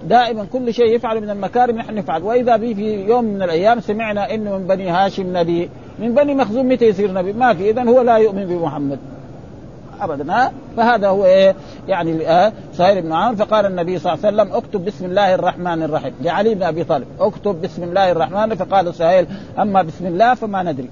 دائما 0.08 0.46
كل 0.52 0.74
شيء 0.74 0.94
يفعل 0.94 1.20
من 1.20 1.30
المكارم 1.30 1.76
نحن 1.76 1.94
نفعل 1.94 2.22
وإذا 2.22 2.56
به 2.56 2.74
في 2.74 3.06
يوم 3.08 3.24
من 3.24 3.42
الأيام 3.42 3.80
سمعنا 3.80 4.34
إنه 4.34 4.58
من 4.58 4.66
بني 4.66 4.88
هاشم 4.88 5.36
نبي. 5.36 5.70
من 5.98 6.14
بني 6.14 6.34
مخزوم 6.34 6.68
متى 6.68 6.84
يصير 6.84 7.12
نبي؟ 7.12 7.32
ما 7.32 7.54
في. 7.54 7.70
اذا 7.70 7.82
هو 7.82 8.02
لا 8.02 8.16
يؤمن 8.16 8.44
بمحمد. 8.46 8.98
ابدا 10.00 10.32
ها؟ 10.32 10.52
فهذا 10.76 11.08
هو 11.08 11.24
إيه؟ 11.24 11.54
يعني 11.88 12.28
آه 12.28 12.52
سهيل 12.72 13.02
بن 13.02 13.12
عامر 13.12 13.36
فقال 13.36 13.66
النبي 13.66 13.98
صلى 13.98 14.12
الله 14.12 14.26
عليه 14.26 14.36
وسلم 14.36 14.56
اكتب 14.56 14.84
بسم 14.84 15.04
الله 15.04 15.34
الرحمن 15.34 15.82
الرحيم. 15.82 16.14
لعلي 16.22 16.54
بن 16.54 16.62
أبي 16.62 16.84
طالب 16.84 17.06
اكتب 17.20 17.62
بسم 17.62 17.82
الله 17.82 18.12
الرحمن 18.12 18.54
فقال 18.54 18.94
سهيل 18.94 19.26
أما 19.58 19.82
بسم 19.82 20.06
الله 20.06 20.34
فما 20.34 20.62
ندري. 20.62 20.88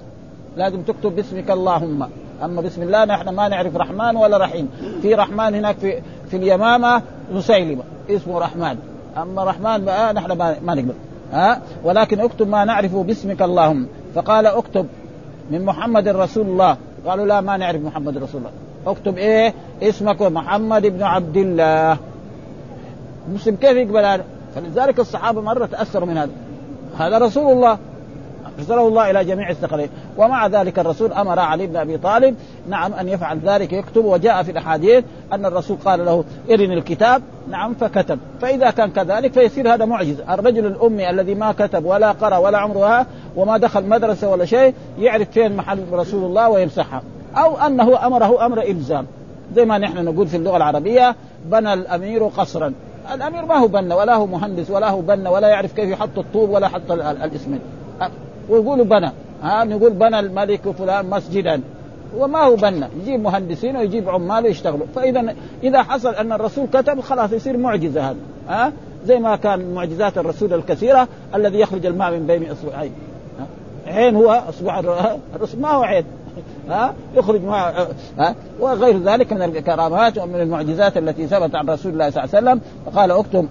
لازم 0.57 0.81
تكتب 0.81 1.15
باسمك 1.15 1.51
اللهم. 1.51 2.07
أما 2.43 2.61
بسم 2.61 2.81
الله 2.81 3.05
نحن 3.05 3.29
ما 3.29 3.47
نعرف 3.47 3.75
رحمن 3.75 4.15
ولا 4.15 4.37
رحيم. 4.37 4.69
في 5.01 5.13
رحمن 5.13 5.55
هناك 5.55 5.77
في 5.77 6.01
في 6.29 6.37
اليمامة 6.37 7.01
مسيلمه 7.33 7.83
اسمه 8.09 8.39
رحمن. 8.39 8.77
أما 9.17 9.43
رحمن 9.43 9.85
بقى 9.85 10.13
نحن 10.13 10.31
ما, 10.31 10.55
نقبل 10.75 10.93
ها؟ 11.33 11.61
ولكن 11.83 12.19
اكتب 12.19 12.47
ما 12.47 12.65
نعرفه 12.65 13.03
باسمك 13.03 13.41
اللهم. 13.41 13.87
فقال 14.15 14.45
اكتب 14.45 14.87
من 15.51 15.65
محمد 15.65 16.07
رسول 16.07 16.45
الله. 16.45 16.77
قالوا 17.07 17.25
لا 17.25 17.41
ما 17.41 17.57
نعرف 17.57 17.81
محمد 17.81 18.17
رسول 18.17 18.41
الله. 18.41 18.51
اكتب 18.87 19.17
إيه؟ 19.17 19.53
اسمك 19.83 20.21
محمد 20.21 20.85
بن 20.85 21.03
عبد 21.03 21.37
الله. 21.37 21.97
مسلم 23.33 23.55
كيف 23.55 23.77
يقبل 23.77 24.05
هذا؟ 24.05 24.23
فلذلك 24.55 24.99
الصحابة 24.99 25.41
مرة 25.41 25.65
تأثروا 25.65 26.07
من 26.07 26.17
هذا. 26.17 26.31
هذا 26.97 27.17
رسول 27.17 27.51
الله. 27.51 27.77
أرسله 28.59 28.87
الله 28.87 29.11
إلى 29.11 29.25
جميع 29.25 29.49
الثقلين. 29.49 29.89
ومع 30.17 30.47
ذلك 30.47 30.79
الرسول 30.79 31.13
أمر 31.13 31.39
علي 31.39 31.67
بن 31.67 31.75
أبي 31.75 31.97
طالب 31.97 32.35
نعم 32.69 32.93
أن 32.93 33.09
يفعل 33.09 33.39
ذلك 33.39 33.73
يكتب. 33.73 34.05
وجاء 34.05 34.43
في 34.43 34.51
الأحاديث 34.51 35.03
أن 35.33 35.45
الرسول 35.45 35.77
قال 35.85 36.05
له 36.05 36.23
ارني 36.49 36.73
الكتاب. 36.73 37.21
نعم 37.49 37.73
فكتب. 37.73 38.19
فإذا 38.41 38.71
كان 38.71 38.91
كذلك 38.91 39.33
فيصير 39.33 39.73
هذا 39.73 39.85
معجزه 39.85 40.33
الرجل 40.33 40.65
الأمي 40.65 41.09
الذي 41.09 41.35
ما 41.35 41.51
كتب 41.51 41.85
ولا 41.85 42.11
قرأ 42.11 42.37
ولا 42.37 42.57
عمرها 42.57 43.05
وما 43.35 43.57
دخل 43.57 43.83
مدرسة 43.89 44.29
ولا 44.29 44.45
شيء 44.45 44.73
يعرف 44.99 45.29
فين 45.31 45.55
محل 45.55 45.79
رسول 45.91 46.23
الله 46.23 46.49
ويمسحها 46.49 47.01
أو 47.37 47.57
أنه 47.57 48.07
أمره 48.07 48.45
أمر 48.45 48.61
إلزام. 48.61 49.05
زي 49.55 49.65
ما 49.65 49.77
نحن 49.77 50.05
نقول 50.05 50.27
في 50.27 50.37
اللغة 50.37 50.57
العربية 50.57 51.15
بنى 51.45 51.73
الأمير 51.73 52.23
قصرا. 52.23 52.73
الأمير 53.13 53.45
ما 53.45 53.55
هو 53.55 53.67
بنى 53.67 53.93
ولا 53.93 54.15
هو 54.15 54.25
مهندس 54.25 54.71
ولا 54.71 54.89
هو 54.89 55.01
بنى 55.01 55.29
ولا 55.29 55.47
يعرف 55.47 55.73
كيف 55.73 55.89
يحط 55.89 56.17
الطوب 56.17 56.49
ولا 56.49 56.65
يحط 56.65 56.91
الاسمنت 56.91 57.61
ويقولوا 58.49 58.85
بنى. 58.85 59.11
ها 59.43 59.63
نقول 59.63 59.93
بنى 59.93 60.19
الملك 60.19 60.69
فلان 60.69 61.09
مسجدا. 61.09 61.61
وما 62.17 62.39
هو 62.39 62.55
بنى. 62.55 62.85
يجيب 63.01 63.19
مهندسين 63.19 63.77
ويجيب 63.77 64.09
عمال 64.09 64.43
ويشتغلوا. 64.43 64.85
فإذا 64.95 65.35
إذا 65.63 65.83
حصل 65.83 66.15
أن 66.15 66.31
الرسول 66.31 66.67
كتب 66.73 66.99
خلاص 66.99 67.31
يصير 67.31 67.57
معجزة 67.57 68.09
هذا 68.09 68.17
ها؟ 68.49 68.71
زي 69.05 69.19
ما 69.19 69.35
كان 69.35 69.73
معجزات 69.73 70.17
الرسول 70.17 70.53
الكثيرة 70.53 71.07
الذي 71.35 71.59
يخرج 71.59 71.85
الماء 71.85 72.11
من 72.11 72.27
بين 72.27 72.51
اصبعين 72.51 72.91
عين 73.87 74.15
هو 74.15 74.43
أصبع 74.49 74.79
الرسول. 75.35 75.61
ما 75.61 75.69
هو 75.71 75.83
عين؟ 75.83 76.05
ها؟ 76.69 76.93
يخرج 77.15 77.43
ما 77.43 77.87
ها؟ 78.19 78.35
وغير 78.59 78.97
ذلك 78.97 79.33
من 79.33 79.43
الكرامات 79.43 80.17
ومن 80.17 80.35
المعجزات 80.35 80.97
التي 80.97 81.27
ثبت 81.27 81.55
عن 81.55 81.69
رسول 81.69 81.93
الله 81.93 82.09
صلى 82.09 82.23
الله 82.23 82.35
عليه 82.35 82.47
وسلم. 82.51 82.61
فقال 82.85 83.11
اكتب. 83.11 83.47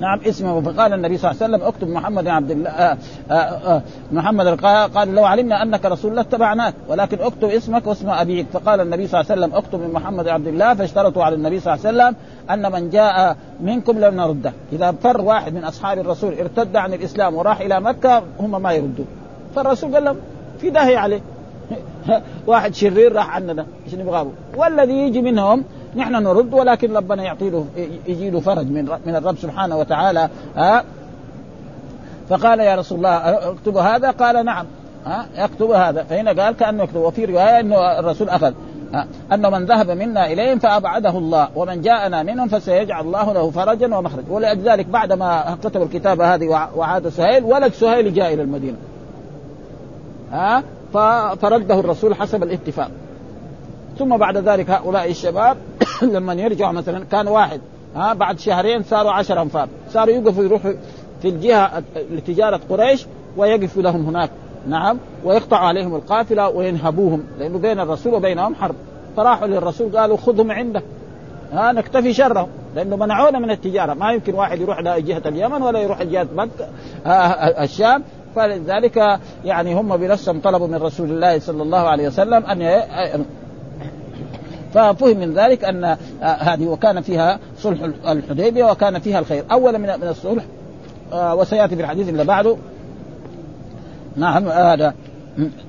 نعم 0.00 0.20
اسمه. 0.20 0.60
فقال 0.60 0.92
النبي 0.92 1.18
صلى 1.18 1.30
الله 1.30 1.42
عليه 1.42 1.54
وسلم 1.54 1.68
اكتب 1.68 1.88
محمد 1.88 2.28
عبد 2.28 2.50
الله 2.50 2.70
آآ 2.70 2.98
آه، 3.30 3.34
آآ 3.34 3.76
آه، 3.76 3.82
محمد 4.12 4.46
قال 4.94 5.14
لو 5.14 5.24
علمنا 5.24 5.62
أنك 5.62 5.84
رسول 5.84 6.10
الله 6.10 6.22
اتبعناك 6.22 6.74
ولكن 6.88 7.20
اكتب 7.20 7.48
اسمك 7.48 7.86
واسم 7.86 8.10
أبيك. 8.10 8.46
فقال 8.52 8.80
النبي 8.80 9.06
صلى 9.06 9.20
الله 9.20 9.32
عليه 9.32 9.42
وسلم 9.42 9.56
اكتب 9.56 9.80
من 9.80 9.92
محمد 9.92 10.28
عبد 10.28 10.46
الله. 10.46 10.74
فاشترطوا 10.74 11.24
على 11.24 11.34
النبي 11.34 11.60
صلى 11.60 11.74
الله 11.74 11.86
عليه 11.86 11.96
وسلم 11.96 12.16
أن 12.50 12.72
من 12.72 12.90
جاء 12.90 13.36
منكم 13.60 13.98
لن 13.98 14.16
نرده. 14.16 14.52
إذا 14.72 14.92
فر 14.92 15.20
واحد 15.20 15.54
من 15.54 15.64
أصحاب 15.64 15.98
الرسول 15.98 16.34
ارتد 16.34 16.76
عن 16.76 16.94
الإسلام 16.94 17.34
وراح 17.34 17.60
إلى 17.60 17.80
مكة 17.80 18.22
هم 18.40 18.62
ما 18.62 18.72
يردون. 18.72 19.06
فالرسول 19.56 19.94
قال 19.94 20.04
لهم 20.04 20.16
في 20.60 20.70
داهيه 20.70 20.98
عليه. 20.98 21.20
واحد 22.46 22.74
شرير 22.74 23.12
راح 23.12 23.36
عننا. 23.36 23.66
إيش 23.86 23.94
نبغاه 23.94 24.26
والذي 24.56 24.94
يجي 24.94 25.22
منهم 25.22 25.64
نحن 25.96 26.12
نرد 26.12 26.54
ولكن 26.54 26.96
ربنا 26.96 27.22
يعطي 27.22 27.50
له 27.50 27.66
يجي 28.06 28.30
له 28.30 28.40
فرج 28.40 28.66
من 28.66 28.88
من 29.06 29.16
الرب 29.16 29.36
سبحانه 29.36 29.76
وتعالى. 29.76 30.28
ها؟ 30.56 30.84
فقال 32.28 32.60
يا 32.60 32.76
رسول 32.76 32.98
الله 32.98 33.16
اكتب 33.50 33.76
هذا؟ 33.76 34.10
قال 34.10 34.44
نعم. 34.44 34.66
ها؟ 35.06 35.26
يكتب 35.36 35.70
هذا. 35.70 36.02
فهنا 36.02 36.42
قال 36.42 36.56
كأنه 36.56 36.82
يكتب. 36.82 36.96
وفي 36.96 37.24
رواية 37.24 37.60
أنه 37.60 37.98
الرسول 37.98 38.28
أخذ. 38.28 38.52
أن 39.32 39.52
من 39.52 39.64
ذهب 39.64 39.90
منا 39.90 40.26
إليهم 40.26 40.58
فأبعده 40.58 41.18
الله 41.18 41.48
ومن 41.56 41.82
جاءنا 41.82 42.22
منهم 42.22 42.48
فسيجعل 42.48 43.04
الله 43.04 43.32
له 43.32 43.50
فرجا 43.50 43.96
ومخرجا. 43.96 44.26
ولذلك 44.30 44.86
بعد 44.86 45.12
ما 45.12 45.56
كتبوا 45.64 45.84
الكتابة 45.84 46.34
هذه 46.34 46.68
وعاد 46.76 47.08
سهيل 47.08 47.44
ولد 47.44 47.72
سهيل 47.72 48.14
جاء 48.14 48.34
إلى 48.34 48.42
المدينة. 48.42 48.76
ها؟ 50.32 50.62
فرده 50.92 51.80
الرسول 51.80 52.14
حسب 52.14 52.42
الاتفاق. 52.42 52.90
ثم 53.98 54.16
بعد 54.16 54.36
ذلك 54.36 54.70
هؤلاء 54.70 55.10
الشباب 55.10 55.56
لما 56.14 56.34
يرجعوا 56.34 56.72
مثلا 56.72 57.04
كان 57.04 57.28
واحد 57.28 57.60
ها 57.96 58.14
بعد 58.14 58.38
شهرين 58.38 58.82
صاروا 58.82 59.12
عشر 59.12 59.42
أنفار. 59.42 59.68
صاروا 59.90 60.14
يوقفوا 60.14 60.44
يروحوا 60.44 60.72
في 61.22 61.28
الجهة 61.28 61.82
لتجارة 62.10 62.60
قريش 62.70 63.06
ويقفوا 63.36 63.82
لهم 63.82 64.06
هناك. 64.06 64.30
نعم 64.68 64.98
ويقطع 65.24 65.58
عليهم 65.58 65.94
القافلة 65.94 66.48
وينهبوهم 66.48 67.24
لأنه 67.38 67.58
بين 67.58 67.80
الرسول 67.80 68.14
وبينهم 68.14 68.54
حرب. 68.54 68.74
فراحوا 69.16 69.46
للرسول 69.46 69.96
قالوا 69.96 70.16
خذهم 70.16 70.50
عندك 70.50 70.82
ها 71.52 71.72
نكتفي 71.72 72.12
شرهم 72.12 72.48
لأنه 72.76 72.96
منعونا 72.96 73.38
من 73.38 73.50
التجارة. 73.50 73.94
ما 73.94 74.12
يمكن 74.12 74.34
واحد 74.34 74.60
يروح 74.60 74.80
لجهه 74.80 75.22
اليمن 75.26 75.62
ولا 75.62 75.80
يروح 75.80 76.02
لجهه 76.02 76.26
مكة 76.36 76.68
الشام. 77.62 78.02
فلذلك 78.38 79.20
يعني 79.44 79.74
هم 79.74 79.96
بنفسهم 79.96 80.40
طلبوا 80.40 80.66
من 80.66 80.74
رسول 80.74 81.10
الله 81.10 81.38
صلى 81.38 81.62
الله 81.62 81.78
عليه 81.78 82.06
وسلم 82.06 82.46
أن 82.46 82.82
ففهم 84.74 85.16
من 85.16 85.34
ذلك 85.34 85.64
أن 85.64 85.84
آه، 85.84 85.96
هذه 86.22 86.66
وكان 86.66 87.00
فيها 87.00 87.38
صلح 87.58 87.80
الحديبية 88.08 88.64
وكان 88.64 88.98
فيها 88.98 89.18
الخير. 89.18 89.44
اولا 89.52 89.78
من 89.78 90.08
الصلح 90.08 90.44
آه، 91.12 91.34
وسيأتي 91.34 91.76
في 91.76 91.82
الحديث 91.82 92.08
اللي 92.08 92.24
بعده 92.24 92.56
نعم 94.16 94.48
هذا. 94.48 94.94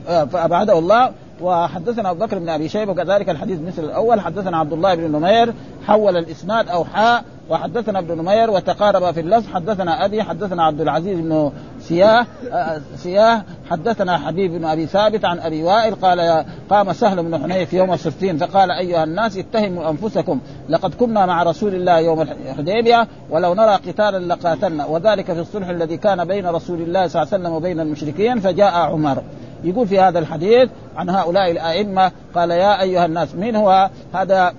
آه، 0.09 0.25
فأبعده 0.25 0.79
الله. 0.79 1.11
وحدثنا 1.41 2.11
أبو 2.11 2.25
بكر 2.25 2.39
بن 2.39 2.49
أبي 2.49 2.69
شيبة 2.69 2.91
وكذلك 2.91 3.29
الحديث 3.29 3.59
مثل 3.67 3.83
الأول. 3.83 4.21
حدثنا 4.21 4.57
عبد 4.57 4.73
الله 4.73 4.95
بن 4.95 5.11
نمير 5.11 5.53
حول 5.88 6.17
الإسناد 6.17 6.69
أو 6.69 6.83
حاء 6.83 7.23
وحدثنا 7.50 8.00
ابن 8.00 8.18
نمير 8.18 8.50
وتقارب 8.50 9.13
في 9.13 9.20
اللفظ. 9.20 9.48
حدثنا 9.48 10.06
أبي 10.06 10.24
حدثنا 10.24 10.63
عبد 10.63 10.82
العزيز 10.82 11.20
بن 11.20 11.51
سياه 11.79 12.27
آه، 12.51 12.82
سياه. 12.98 13.44
حدثنا 13.70 14.18
حبيب 14.18 14.51
بن 14.51 14.65
أبي 14.65 14.86
ثابت 14.86 15.25
عن 15.25 15.39
أبي 15.39 15.63
وائل 15.63 15.96
قال 15.96 16.46
قام 16.70 16.94
سهل 16.94 17.24
بن 17.24 17.38
حنيف 17.38 17.74
يوم 17.74 17.94
الصفين 17.94 18.38
فقال 18.38 18.72
أيها 18.72 19.03
الناس 19.03 19.38
اتهموا 19.38 19.89
أنفسكم 19.89 20.39
لقد 20.70 20.94
كنا 20.94 21.25
مع 21.25 21.44
رسول 21.44 21.75
الله 21.75 22.00
يوم 22.00 22.22
الحديبية 22.22 23.08
ولو 23.29 23.53
نرى 23.53 23.75
قتالا 23.75 24.34
لقاتلنا. 24.34 24.86
وذلك 24.86 25.25
في 25.25 25.39
الصلح 25.39 25.70
الذي 25.70 25.98
كان 25.98 26.25
بين 26.25 26.48
رسول 26.48 26.82
الله 26.82 27.08
صلى 27.08 27.22
الله 27.22 27.34
عليه 27.34 27.44
وسلم 27.44 27.53
وبين 27.53 27.79
المشركين 27.79 28.39
فجاء 28.39 28.74
عمر. 28.74 29.24
يقول 29.63 29.88
في 29.88 30.00
هذا 30.00 30.20
الحديث 30.20 30.70
عن 30.96 31.10
هؤلاء 31.10 31.51
الأئمة 31.51 32.12
قال 32.36 32.51
يا 32.51 32.82
أيها 32.82 33.06
الناس 33.06 33.36
من 33.36 33.56
هو 33.56 33.89
هذا 34.13 34.53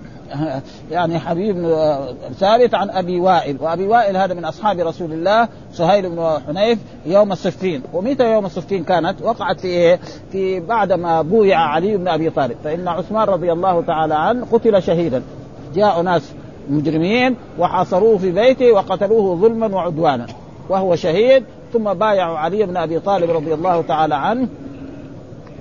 يعني 0.91 1.19
حبيب 1.19 1.55
بن 1.55 1.97
ثابت 2.39 2.73
عن 2.73 2.89
أبي 2.89 3.19
وائل. 3.19 3.57
وأبي 3.59 3.87
وائل 3.87 4.17
هذا 4.17 4.33
من 4.33 4.45
أصحاب 4.45 4.79
رسول 4.79 5.11
الله 5.11 5.47
سهيل 5.73 6.09
بن 6.09 6.37
حنيف 6.47 6.79
يوم 7.05 7.31
الصفين. 7.31 7.83
ومتى 7.93 8.33
يوم 8.33 8.45
الصفين 8.45 8.83
كانت؟ 8.83 9.21
وقعت 9.21 9.59
في 9.59 9.67
إيه؟ 9.67 9.99
في 10.31 10.59
بعد 10.59 10.93
ما 10.93 11.21
بويع 11.21 11.59
علي 11.59 11.97
بن 11.97 12.07
أبي 12.07 12.29
طالب. 12.29 12.57
فإن 12.63 12.87
عثمان 12.87 13.27
رضي 13.27 13.51
الله 13.51 13.81
تعالى 13.81 14.15
عنه 14.15 14.45
قتل 14.51 14.83
شهيدا. 14.83 15.23
جاء 15.75 16.01
ناس 16.01 16.31
مجرمين 16.69 17.35
وحاصروه 17.59 18.17
في 18.17 18.31
بيته 18.31 18.71
وقتلوه 18.71 19.35
ظلما 19.35 19.75
وعدوانا. 19.75 20.27
وهو 20.69 20.95
شهيد. 20.95 21.43
ثم 21.73 21.93
بايعوا 21.93 22.37
علي 22.37 22.65
بن 22.65 22.77
أبي 22.77 22.99
طالب 22.99 23.31
رضي 23.31 23.53
الله 23.53 23.81
تعالى 23.81 24.15
عنه. 24.15 24.47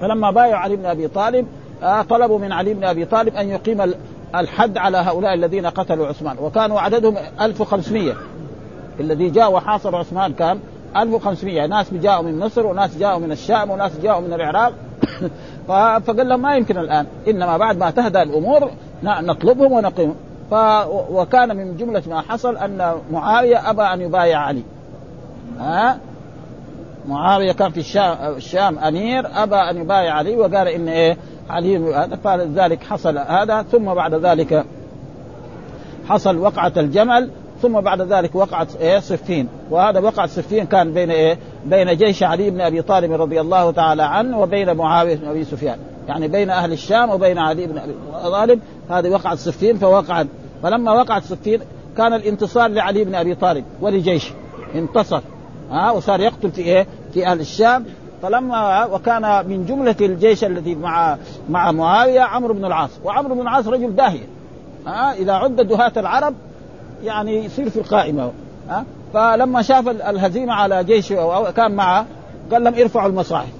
فلما 0.00 0.30
بايعوا 0.30 0.60
علي 0.60 0.76
بن 0.76 0.86
أبي 0.86 1.08
طالب 1.08 1.46
آه 1.82 2.02
طلبوا 2.02 2.38
من 2.38 2.52
علي 2.52 2.74
بن 2.74 2.84
أبي 2.84 3.04
طالب 3.04 3.36
أن 3.36 3.48
يقيم 3.48 3.92
الحد 4.34 4.78
على 4.78 4.98
هؤلاء 4.98 5.34
الذين 5.34 5.66
قتلوا 5.66 6.06
عثمان. 6.06 6.36
وكانوا 6.38 6.80
عددهم 6.80 7.16
1500 7.40 8.14
الذي 9.00 9.30
جاء 9.30 9.52
وحاصر 9.52 9.96
عثمان 9.96 10.32
كان 10.32 10.58
1500 10.96 11.66
ناس 11.66 11.94
جاءوا 11.94 12.22
من 12.22 12.38
مصر 12.38 12.66
وناس 12.66 12.96
جاءوا 12.96 13.18
من 13.18 13.32
الشام 13.32 13.70
وناس 13.70 13.92
جاءوا 14.02 14.20
من 14.20 14.32
العراق. 14.32 14.72
فقال 15.68 16.28
لهم 16.28 16.42
ما 16.42 16.56
يمكن 16.56 16.78
الآن. 16.78 17.06
إنما 17.28 17.56
بعد 17.56 17.78
ما 17.78 17.90
تهدى 17.90 18.22
الأمور 18.22 18.70
نطلبهم 19.02 19.72
ونقيم. 19.72 20.14
ف 20.50 20.54
وكان 21.10 21.56
من 21.56 21.76
جملة 21.76 22.02
ما 22.08 22.20
حصل 22.20 22.56
أن 22.56 22.94
معاوية 23.12 23.70
أبى 23.70 23.82
أن 23.82 24.00
يبايع 24.00 24.38
علي. 24.38 24.62
ها؟ 25.58 25.98
معاوية 27.08 27.52
كان 27.52 27.70
في 27.70 27.80
الشام, 27.80 28.16
الشام 28.36 28.78
أمير 28.78 29.26
أبى 29.42 29.56
أن 29.56 29.76
يبايع 29.76 30.14
علي 30.14 30.36
وقال 30.36 30.68
إن 30.68 30.88
إيه؟ 30.88 31.16
علي 31.50 31.94
هذا 31.94 32.16
فلذلك 32.24 32.82
حصل 32.82 33.18
هذا 33.18 33.62
ثم 33.62 33.94
بعد 33.94 34.14
ذلك 34.14 34.64
حصل 36.08 36.36
وقعة 36.38 36.72
الجمل 36.76 37.30
ثم 37.62 37.80
بعد 37.80 38.02
ذلك 38.02 38.34
وقعت 38.34 38.76
إيه؟ 38.76 38.98
صفين. 38.98 39.48
وهذا 39.70 40.00
وقعة 40.00 40.26
صفين 40.26 40.66
كان 40.66 40.92
بين 40.92 41.10
إيه؟ 41.10 41.38
بين 41.66 41.96
جيش 41.96 42.22
علي 42.22 42.50
بن 42.50 42.60
أبي 42.60 42.82
طالب 42.82 43.12
رضي 43.12 43.40
الله 43.40 43.70
تعالى 43.70 44.02
عنه 44.02 44.40
وبين 44.40 44.76
معاوية 44.76 45.16
بن 45.16 45.28
أبي 45.28 45.44
سفيان. 45.44 45.78
يعني 46.08 46.28
بين 46.28 46.50
أهل 46.50 46.72
الشام 46.72 47.10
وبين 47.10 47.38
علي 47.38 47.66
بن 47.66 47.78
أبي 47.78 47.94
طالب 48.22 48.60
هذه 48.90 49.08
وقعت 49.08 49.38
صفين 49.38 49.78
فوقعت. 49.78 50.26
فلما 50.62 50.92
وقعت 50.92 51.24
صفين 51.24 51.60
كان 51.96 52.12
الانتصار 52.12 52.68
لعلي 52.68 53.04
بن 53.04 53.14
أبي 53.14 53.34
طالب 53.34 53.64
ولجيشه 53.80 54.34
انتصر. 54.74 55.20
ها 55.70 55.90
وصار 55.90 56.20
يقتل 56.20 56.50
في 56.50 56.62
إيه؟ 56.62 56.86
في 57.14 57.26
أهل 57.26 57.40
الشام. 57.40 57.84
فلما 58.22 58.84
وكان 58.84 59.48
من 59.48 59.66
جملة 59.66 59.96
الجيش 60.00 60.44
الذي 60.44 60.74
مع 60.74 61.16
مع 61.50 61.72
معاوية 61.72 62.20
عمرو 62.20 62.54
بن 62.54 62.64
العاص 62.64 62.90
وعمرو 63.04 63.34
بن 63.34 63.40
العاص 63.40 63.68
رجل 63.68 63.96
داهيه 63.96 64.26
ها؟ 64.86 65.12
إذا 65.12 65.32
عد 65.32 65.56
دهاة 65.56 65.92
العرب 65.96 66.34
يعني 67.04 67.44
يصير 67.44 67.70
في 67.70 67.80
القائمة. 67.80 68.32
ها؟ 68.68 68.84
فلما 69.14 69.62
شاف 69.62 69.88
الهزيمة 69.88 70.52
على 70.52 70.84
جيشه 70.84 71.50
كان 71.50 71.72
معه 71.72 72.06
قال 72.52 72.64
لهم 72.64 72.74
ارفعوا 72.74 73.08
المصاحف. 73.08 73.52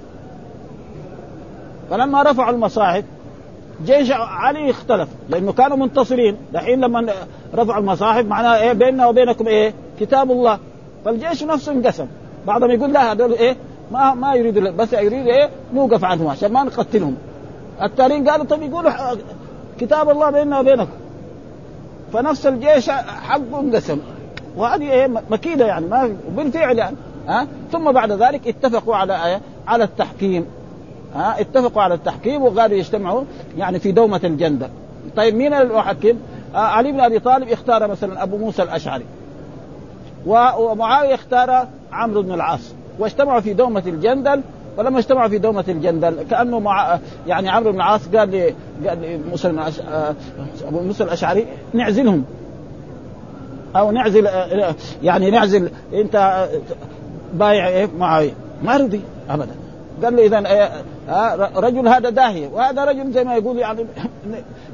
فلما 1.89 2.23
رفعوا 2.23 2.51
المصاحف 2.51 3.03
جيش 3.85 4.11
علي 4.11 4.69
اختلف 4.69 5.09
لأنه 5.29 5.51
كانوا 5.51 5.77
منتصرين. 5.77 6.37
دحين 6.53 6.81
لما 6.81 7.13
رفعوا 7.55 7.79
المصاحف 7.79 8.25
معناها 8.25 8.61
إيه؟ 8.61 8.73
بيننا 8.73 9.07
وبينكم 9.07 9.47
إيه؟ 9.47 9.73
كتاب 9.99 10.31
الله. 10.31 10.59
فالجيش 11.05 11.43
نفسه 11.43 11.71
انقسم. 11.71 12.07
بعضهم 12.47 12.71
يقول 12.71 12.93
لا 12.93 13.11
هذول 13.11 13.33
إيه؟ 13.33 13.55
ما 13.91 14.13
ما 14.13 14.33
يريد 14.33 14.59
بس 14.59 14.93
يريد 14.93 15.27
إيه؟ 15.27 15.49
نوقف 15.73 16.03
عنهم 16.03 16.27
عشان 16.27 16.53
ما 16.53 16.63
نقتلهم. 16.63 17.15
التانيين 17.81 18.29
قالوا 18.29 18.45
طيب 18.45 18.63
يقولوا 18.63 18.91
كتاب 19.79 20.09
الله 20.09 20.31
بيننا 20.31 20.59
وبينكم. 20.59 20.91
فنفس 22.13 22.47
الجيش 22.47 22.89
حقه 22.89 23.59
انقسم 23.59 23.99
وهذه 24.55 24.91
إيه؟ 24.91 25.07
مكيدة 25.29 25.65
يعني 25.65 25.85
ما 25.85 26.15
بالفعل 26.29 26.77
يعني. 26.77 26.95
ها؟ 27.27 27.47
ثم 27.71 27.91
بعد 27.91 28.11
ذلك 28.11 28.47
اتفقوا 28.47 28.95
على 28.95 29.25
إيه؟ 29.25 29.41
على 29.67 29.83
التحكيم. 29.83 30.45
ها؟ 31.15 31.41
اتفقوا 31.41 31.81
على 31.81 31.93
التحكيم 31.93 32.41
وقالوا 32.41 32.77
يجتمعوا 32.77 33.23
يعني 33.57 33.79
في 33.79 33.91
دومة 33.91 34.21
الجندل 34.23 34.69
طيب 35.15 35.35
مين 35.35 35.53
المحكم؟ 35.53 36.17
آه 36.55 36.57
علي 36.57 36.91
بن 36.91 36.99
أبي 36.99 37.19
طالب 37.19 37.49
اختار 37.49 37.87
مثلا 37.87 38.23
أبو 38.23 38.37
موسى 38.37 38.63
الأشعري. 38.63 39.05
ومعاوية 40.25 41.15
اختار 41.15 41.67
عمرو 41.91 42.21
بن 42.21 42.31
العاص. 42.31 42.73
واجتمعوا 42.99 43.39
في 43.39 43.53
دومة 43.53 43.83
الجندل 43.87 44.41
فلما 44.77 44.99
اجتمعوا 44.99 45.29
في 45.29 45.37
دومة 45.37 45.65
الجندل 45.67 46.23
كأنه 46.29 46.59
مع 46.59 46.99
يعني 47.27 47.49
عمرو 47.49 47.71
بن 47.71 47.77
العاص 47.77 48.07
قال 48.07 48.29
لي 48.29 48.53
قال 48.87 49.03
آه، 49.89 50.15
أبو 50.67 50.79
موسى 50.79 51.03
الأشعري 51.03 51.45
نعزلهم. 51.73 52.23
أو 53.75 53.91
نعزل 53.91 54.27
آه، 54.27 54.75
يعني 55.03 55.31
نعزل 55.31 55.69
أنت 55.93 56.47
بايع 57.33 57.67
إيه؟ 57.67 57.89
معاوية 57.97 58.33
ما 58.63 58.77
رضي 58.77 59.01
أبدا. 59.29 59.55
قال 60.03 60.15
له 60.15 60.37
آه، 61.09 61.59
رجل 61.59 61.87
هذا 61.87 62.09
داهيه 62.09 62.47
وهذا 62.47 62.85
رجل 62.85 63.11
زي 63.11 63.23
ما 63.23 63.35
يقول 63.35 63.57
يعني 63.57 63.85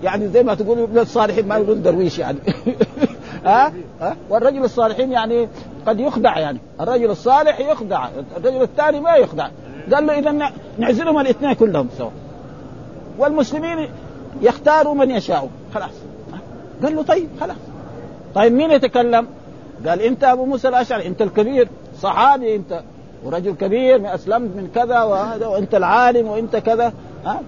يعني 0.04 0.28
زي 0.28 0.44
ما 0.44 0.54
تقول 0.54 0.80
ابن 0.80 1.00
الصالحين 1.00 1.48
ما 1.48 1.58
يقول 1.58 1.84
درويش 1.84 2.20
يعني. 2.20 2.38
ها؟ 3.46 3.74
ها؟ 4.02 4.16
والرجل 4.30 4.64
الصالحين 4.64 5.12
يعني 5.12 5.50
قد 5.88 6.00
يخدع 6.00 6.40
يعني. 6.40 6.60
الرجل 6.82 7.10
الصالح 7.10 7.60
يخدع 7.60 8.08
الرجل 8.38 8.62
الثاني 8.62 9.00
ما 9.00 9.16
يخدع. 9.16 9.50
قال 9.94 10.08
له 10.08 10.20
إذا 10.20 10.52
نعزلهم 10.78 11.20
الاثنين 11.20 11.54
كلهم 11.54 11.90
سوا. 11.98 12.10
والمسلمين 13.18 13.90
يختاروا 14.42 14.94
من 14.94 15.12
يشاءوا. 15.12 15.50
خلاص. 15.74 15.92
قال 16.84 16.96
له 16.96 17.04
طيب 17.04 17.30
خلاص. 17.40 17.58
طيب 18.36 18.54
مين 18.54 18.72
يتكلم؟ 18.72 19.28
قال 19.88 20.02
أنت 20.02 20.24
أبو 20.24 20.46
موسى 20.46 20.68
الأشعري 20.68 21.08
أنت 21.08 21.22
الكبير. 21.22 21.68
صحابي 22.02 22.56
أنت. 22.56 22.82
ورجل 23.24 23.56
كبير 23.56 24.16
اسلمت 24.16 24.56
من 24.56 24.72
كذا 24.76 25.02
وهذا 25.02 25.48
وأنت 25.48 25.76
العالم 25.76 26.28
وأنت 26.28 26.56
كذا. 26.56 26.94
ها؟ 27.26 27.42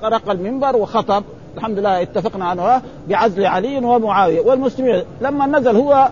فرق 0.00 0.30
المنبر 0.30 0.76
وخطب. 0.76 1.24
الحمد 1.56 1.78
لله 1.78 2.02
اتفقنا 2.02 2.44
عنه 2.44 2.82
بعزل 3.08 3.46
علي 3.46 3.78
ومعاوية. 3.78 4.40
والمسلمين 4.40 5.02
لما 5.20 5.46
نزل 5.46 5.76
هو 5.76 6.08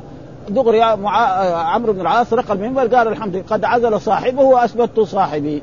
دغري 0.49 0.97
مع 0.97 1.17
عمرو 1.75 1.93
بن 1.93 2.01
العاص 2.01 2.33
رق 2.33 2.51
المنبر 2.51 2.97
قال 2.97 3.09
الحمد 3.09 3.35
لله 3.37 3.45
قد 3.51 3.65
عزل 3.65 4.01
صاحبه 4.01 4.43
وأثبت 4.43 5.01
صاحبي. 5.01 5.63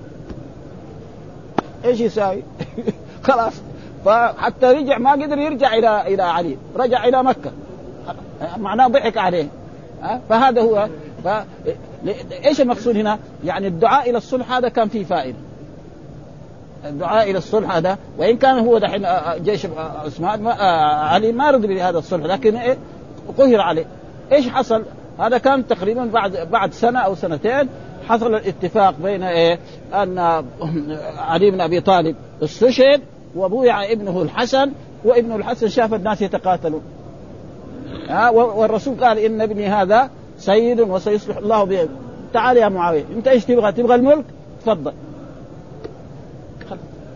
إيش 1.86 2.00
يساوي؟ 2.00 2.44
خلاص. 3.28 3.54
فحتى 4.06 4.66
رجع 4.66 4.98
ما 4.98 5.12
قدر 5.12 5.38
يرجع 5.38 5.74
إلى 5.74 6.08
إلى 6.08 6.24
علي. 6.24 6.58
رجع 6.76 7.06
إلى 7.06 7.24
مكة. 7.24 7.52
معناه 8.58 8.88
ضحك 8.88 9.18
عليه. 9.18 9.48
فهذا 10.30 10.62
هو. 10.62 10.90
ف... 11.24 11.28
إيش 12.46 12.62
المقصود 12.62 12.98
هنا؟ 12.98 13.20
يعني 13.44 13.68
الدعاء 13.68 14.10
إلى 14.10 14.18
الصلح 14.18 14.52
هذا 14.52 14.70
كان 14.70 14.88
فيه 14.88 15.04
فائدة. 15.04 15.38
الدعاء 16.86 17.30
إلى 17.30 17.38
الصلح 17.38 17.76
هذا 17.76 17.98
وإن 18.18 18.38
كان 18.38 18.60
هو 18.60 18.78
دحين 18.78 19.06
آه، 19.06 19.10
آه، 19.10 19.38
جيش 19.38 19.66
آه، 19.66 20.02
عثمان 20.06 20.48
علي 20.48 21.32
ما 21.32 21.52
رضي 21.52 21.68
بهذا 21.68 21.98
الصلح 21.98 22.26
لكن 22.26 22.58
إيه 22.58 22.78
قهر 23.38 23.62
عليه 23.62 23.86
إيش 24.32 24.50
حصل؟ 24.50 24.84
هذا 25.20 25.38
كان 25.38 25.68
تقريبا 25.68 26.06
بعد 26.06 26.48
بعد 26.52 26.74
سنة 26.74 27.00
أو 27.00 27.16
سنتين 27.16 27.70
حصل 28.08 28.36
الاتفاق 28.36 28.96
بين 29.04 29.24
إيه؟ 29.24 29.60
أن 29.94 30.20
علي 31.18 31.52
بن 31.52 31.62
أبي 31.62 31.82
طالب 31.82 32.16
استشهد 32.44 33.02
وبويع 33.36 33.92
ابنه 33.92 34.22
الحسن 34.22 34.72
وابن 35.06 35.32
الحسن 35.32 35.68
شاف 35.68 35.94
الناس 35.94 36.22
يتقاتلون 36.22 36.82
ها 38.10 38.30
والرسول 38.30 39.06
قال 39.06 39.20
إن 39.20 39.42
ابني 39.42 39.68
هذا 39.68 40.10
سيد 40.38 40.82
وسيصلح 40.82 41.38
الله 41.38 41.64
به 41.64 41.90
تعال 42.34 42.58
يا 42.58 42.70
معاوية 42.70 43.06
أنت 43.16 43.28
إيش 43.28 43.46
تبغى؟ 43.46 43.72
تبغى 43.72 43.96
الملك؟ 43.96 44.26
تفضل 44.62 44.94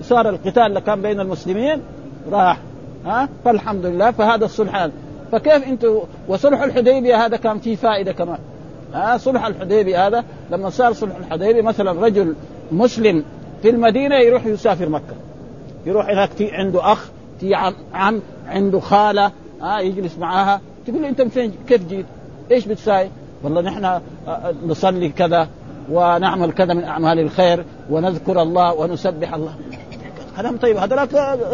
صار 0.10 0.30
القتال 0.30 0.64
اللي 0.64 0.82
كان 0.82 1.02
بين 1.02 1.20
المسلمين 1.20 1.82
راح 2.32 2.58
ها؟ 3.06 3.30
فالحمد 3.46 3.86
لله 3.86 4.12
فهذا 4.12 4.46
الصلح. 4.46 4.90
فكيف 5.32 5.68
انت 5.68 5.88
وصلح 6.28 6.62
الحديبية 6.62 7.26
هذا 7.26 7.38
كان 7.38 7.60
فيه 7.60 7.76
فائدة 7.76 8.12
كمان 8.12 8.38
ها؟ 8.94 9.18
صلح 9.18 9.46
الحديبية 9.46 10.08
هذا 10.08 10.24
لما 10.52 10.70
صار 10.70 10.94
صلح 10.94 11.16
الحديبية 11.16 11.62
مثلا 11.62 11.92
رجل 12.06 12.36
مسلم 12.72 13.24
في 13.62 13.70
المدينة 13.70 14.16
يروح 14.16 14.46
يسافر 14.46 14.90
مكة 14.90 15.16
يروح 15.86 16.10
هناك 16.10 16.30
في 16.30 16.52
عنده 16.52 16.92
أخ 16.92 17.10
في 17.40 17.56
عم, 17.56 17.74
عم 17.94 18.22
عنده 18.48 18.80
خالة 18.80 19.32
ها؟ 19.62 19.80
يجلس 19.80 20.18
معاها 20.18 20.62
تقول 20.88 21.02
له 21.02 21.10
أنت 21.10 21.22
من 21.22 21.30
فين 21.30 21.52
كيف 21.68 21.88
جيت؟ 21.88 22.06
إيش 22.52 22.68
بتساوي؟ 22.68 23.10
والله 23.44 23.62
نحن 23.62 23.86
آه، 23.86 24.02
آه، 24.28 24.54
نصلي 24.68 25.10
كذا 25.10 25.48
ونعمل 25.92 26.52
كذا 26.52 26.74
من 26.74 26.84
أعمال 26.84 27.20
الخير 27.20 27.66
ونذكر 27.90 28.42
الله 28.42 28.74
ونسبح 28.74 29.34
الله. 29.34 29.56
كلام 30.38 30.58
طيب 30.58 30.78
هذول 30.78 31.08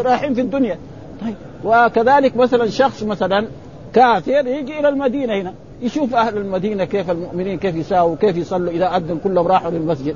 رايحين 0.06 0.34
في 0.34 0.42
الدنيا. 0.42 0.78
طيب 1.22 1.36
وكذلك 1.64 2.38
مثلا 2.38 2.70
شخص 2.70 3.04
مثلا 3.04 3.48
كافر 3.94 4.48
يجي 4.48 4.80
إلى 4.80 4.90
المدينة 4.90 5.34
هنا 5.34 5.54
يشوف 5.82 6.16
أهل 6.16 6.38
المدينة 6.38 6.86
كيف 6.86 7.10
المؤمنين 7.12 7.60
كيف 7.60 7.76
يساووا 7.76 8.16
كيف 8.16 8.38
يصلوا 8.38 8.72
إذا 8.72 8.98
أذن 8.98 9.20
كلهم 9.24 9.48
راحوا 9.48 9.72
للمسجد. 9.72 10.16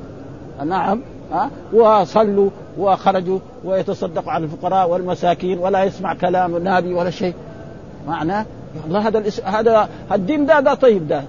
نعم 0.66 1.02
ها 1.32 1.50
وصلوا 1.74 2.50
وخرجوا 2.78 3.40
ويتصدقوا 3.64 4.32
على 4.32 4.44
الفقراء 4.44 4.90
والمساكين 4.90 5.60
ولا 5.60 5.84
يسمع 5.84 6.14
كلام 6.14 6.56
النبي 6.56 6.94
ولا 6.94 7.10
شيء. 7.10 7.34
معناه 8.08 8.46
الله 8.86 9.08
هذا 9.08 9.24
هذا 9.44 9.90
الدين 10.12 10.46
ده 10.46 10.60
ده 10.60 10.74
طيب 10.74 11.08
ده. 11.08 11.24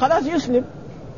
خلاص 0.00 0.26
يسلم. 0.26 0.64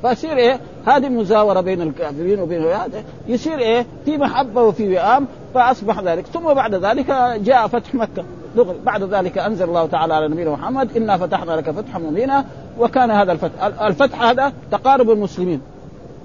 فيصير 0.03 0.37
إيه؟ 0.37 0.61
هذه 0.87 1.09
مزاورة 1.09 1.61
بين 1.61 1.83
الكافرين 1.83 2.41
وبين 2.41 2.63
هذا. 2.63 3.05
يصير 3.29 3.59
إيه؟ 3.59 3.87
في 4.05 4.19
محبة 4.19 4.63
وفي 4.63 4.89
وئام 4.89 5.27
فأصبح 5.55 6.01
ذلك. 6.01 6.27
ثم 6.27 6.55
بعد 6.55 6.75
ذلك 6.75 7.07
جاء 7.45 7.67
فتح 7.67 7.95
مكة. 7.95 8.25
دغري 8.57 8.79
بعد 8.85 9.03
ذلك 9.03 9.39
أنزل 9.39 9.65
الله 9.69 9.87
تعالى 9.87 10.15
على 10.15 10.29
نبينا 10.29 10.51
محمد 10.51 10.97
إنا 10.97 11.17
فتحنا 11.17 11.53
لك 11.53 11.71
فتحا 11.71 11.99
مبينا 11.99 12.45
وكان 12.79 13.11
هذا 13.11 13.33
الفتح. 13.33 13.65
الفتح 13.83 14.23
هذا 14.23 14.53
تقارب 14.71 15.11
المسلمين 15.11 15.61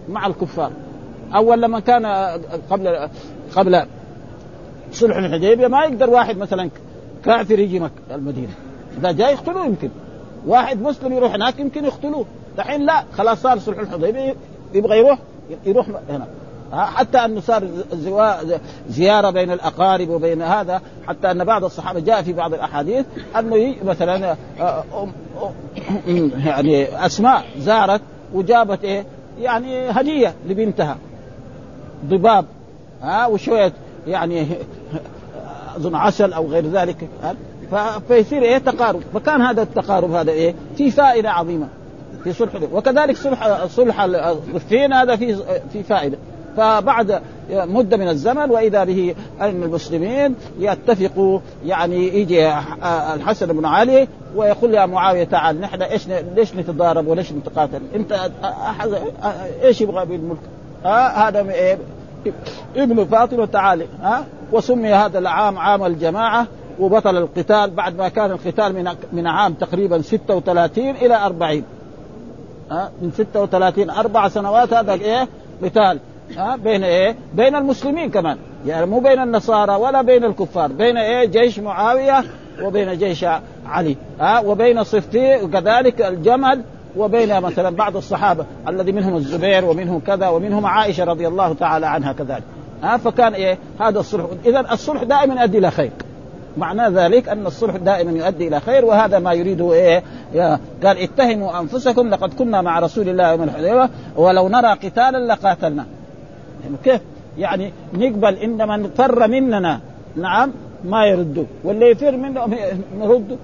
مع 0.09 0.27
الكفار. 0.27 0.71
أول 1.35 1.61
لما 1.61 1.79
كان 1.79 2.05
قبل 2.69 3.09
قبل 3.55 3.85
صلح 4.91 5.17
الحديبية 5.17 5.67
ما 5.67 5.83
يقدر 5.83 6.09
واحد 6.09 6.38
مثلا 6.38 6.69
كافر 7.25 7.59
يجي 7.59 7.79
مكه 7.79 8.15
المدينة. 8.15 8.53
إذا 8.97 9.11
جاء 9.11 9.33
يقتلوه 9.33 9.65
يمكن. 9.65 9.89
واحد 10.47 10.81
مسلم 10.81 11.13
يروح 11.13 11.33
هناك 11.33 11.59
يمكن 11.59 11.85
يقتلوه. 11.85 12.25
دحين 12.57 12.85
لا 12.85 13.03
خلاص 13.17 13.41
صار 13.41 13.59
صلح 13.59 13.79
الحديبية 13.79 14.35
يبغى 14.73 14.97
يروح 14.97 15.19
يروح 15.65 15.87
هنا. 16.09 16.27
حتى 16.73 17.17
أنه 17.17 17.41
صار 17.41 17.67
زيارة 18.89 19.29
بين 19.29 19.51
الأقارب 19.51 20.09
وبين 20.09 20.41
هذا 20.41 20.81
حتى 21.07 21.31
أن 21.31 21.43
بعض 21.43 21.63
الصحابة 21.63 21.99
جاء 21.99 22.21
في 22.21 22.33
بعض 22.33 22.53
الأحاديث 22.53 23.05
أنه 23.39 23.75
مثلا 23.83 24.35
آه، 24.59 24.83
يعني 26.45 27.05
أسماء 27.05 27.45
زارت 27.59 28.01
وجابت 28.33 28.83
إيه 28.83 29.05
يعني 29.41 29.89
هدية 29.89 30.33
لبنتها. 30.49 30.97
ضباب 32.05 32.45
ها 33.01 33.27
وشوية 33.27 33.73
يعني 34.07 34.47
أظن 35.77 35.95
عسل 35.95 36.33
أو 36.33 36.47
غير 36.47 36.65
ذلك. 36.65 37.09
فيصير 38.07 38.41
إيه 38.41 38.57
تقارب. 38.57 39.01
فكان 39.13 39.41
هذا 39.41 39.61
التقارب 39.61 40.11
هذا 40.11 40.31
إيه 40.31 40.55
في 40.77 40.91
فائدة 40.91 41.31
عظيمة. 41.31 41.67
في 42.25 42.33
صلح 42.33 42.51
وكذلك 42.73 43.15
صلح 43.17 43.65
صلح 43.65 44.01
الصفين 44.01 44.93
هذا 44.93 45.15
في 45.15 45.35
في 45.73 45.83
فائدة. 45.83 46.17
فبعد 46.57 47.21
مدة 47.49 47.97
من 47.97 48.07
الزمن 48.07 48.49
وإذا 48.49 48.83
به 48.83 49.15
أن 49.41 49.63
المسلمين 49.63 50.35
يتفقوا 50.59 51.39
يعني 51.65 52.19
يجي 52.19 52.53
الحسن 53.13 53.47
بن 53.47 53.65
علي 53.65 54.07
ويقول 54.35 54.73
يا 54.73 54.85
معاوية 54.85 55.23
تعال 55.23 55.61
نحن 55.61 55.81
إيش 55.81 56.07
ليش 56.35 56.55
نتضارب 56.55 57.07
وليش 57.07 57.31
نتقاتل؟ 57.31 57.81
أنت 57.95 58.31
إيش 59.63 59.81
يبغى 59.81 60.05
بالملك 60.05 60.39
ها؟ 60.85 61.27
هذا 61.27 61.51
إيه 61.51 61.77
ابن 62.75 63.05
فاطمة 63.05 63.45
تعالي 63.45 63.85
ها؟ 64.01 64.25
وسمي 64.51 64.93
هذا 64.93 65.19
العام 65.19 65.57
عام 65.57 65.85
الجماعة 65.85 66.47
وبطل 66.79 67.17
القتال 67.17 67.69
بعد 67.69 67.97
ما 67.97 68.09
كان 68.09 68.31
القتال 68.31 68.73
من 68.73 68.89
من 69.13 69.27
عام 69.27 69.53
تقريبا 69.53 70.01
36 70.01 70.89
إلى 70.89 71.15
40 71.15 71.63
ها 72.71 72.91
من 73.01 73.12
36 73.12 73.89
أربع 73.89 74.28
سنوات 74.28 74.73
هذا 74.73 74.93
إيه. 74.93 75.28
قتال 75.63 75.99
ها 76.38 76.56
بين 76.56 76.84
إيه 76.84 77.15
بين 77.34 77.56
المسلمين 77.56 78.10
كمان. 78.12 78.38
يعني 78.65 78.86
مو 78.86 78.99
بين 78.99 79.19
النصارى 79.19 79.75
ولا 79.75 80.01
بين 80.01 80.23
الكفار 80.23 80.71
بين 80.71 80.97
إيه 80.97 81.25
جيش 81.25 81.60
معاوية 81.60 82.23
وبين 82.62 82.97
جيش 82.97 83.25
علي. 83.67 83.95
ها 84.19 84.39
وبين 84.39 84.84
صفتي 84.84 85.43
وكذلك 85.43 86.01
الجمل 86.01 86.62
وبين 86.97 87.41
مثلا 87.41 87.75
بعض 87.75 87.97
الصحابة 87.97 88.45
الذي 88.67 88.91
منهم 88.91 89.15
الزبير 89.15 89.65
ومنهم 89.65 89.99
كذا 89.99 90.28
ومنهم 90.28 90.65
عائشة 90.65 91.04
رضي 91.04 91.28
الله 91.28 91.54
تعالى 91.54 91.88
عنها 91.88 92.13
كذلك. 92.13 92.43
ها 92.84 92.97
فكان 92.97 93.34
إيه 93.34 93.58
هذا 93.80 93.99
الصلح. 93.99 94.25
اذا 94.45 94.60
الصلح 94.60 95.04
دائما 95.04 95.41
يؤدي 95.41 95.58
إلى 95.58 95.71
خير. 95.71 95.91
معنى 96.57 96.95
ذلك 96.95 97.29
أن 97.29 97.45
الصلح 97.45 97.75
دائما 97.75 98.11
يؤدي 98.11 98.47
إلى 98.47 98.59
خير 98.59 98.85
وهذا 98.85 99.19
ما 99.19 99.33
يريده 99.33 99.73
إيه؟ 99.73 100.03
قال 100.83 100.97
اتهموا 100.97 101.59
أنفسكم 101.59 102.09
لقد 102.09 102.33
كنا 102.33 102.61
مع 102.61 102.79
رسول 102.79 103.09
الله 103.09 103.31
يوم 103.31 103.43
الحديبيه 103.43 103.89
ولو 104.15 104.47
نرى 104.47 104.67
قتالا 104.67 105.33
لقاتلنا. 105.33 105.85
يعني 106.63 106.77
كيف؟ 106.83 107.01
يعني 107.37 107.73
نقبل 107.93 108.33
إن 108.33 108.67
من 108.67 108.89
فر 108.89 109.27
مننا 109.27 109.79
نعم 110.15 110.51
ما 110.83 111.05
يردوا 111.05 111.45
واللي 111.63 111.91
يفر 111.91 112.17
منه 112.17 112.45
نرده 112.99 113.35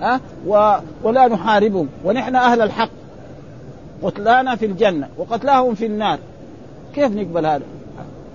ها؟ 0.00 0.20
و... 0.46 0.74
ولا 1.02 1.28
نحاربهم. 1.28 1.88
ونحن 2.04 2.36
أهل 2.36 2.62
الحق. 2.62 2.90
قتلانا 4.02 4.56
في 4.56 4.66
الجنة 4.66 5.08
وقتلاهم 5.18 5.74
في 5.74 5.86
النار. 5.86 6.18
كيف 6.94 7.12
نقبل 7.12 7.46
هذا؟ 7.46 7.62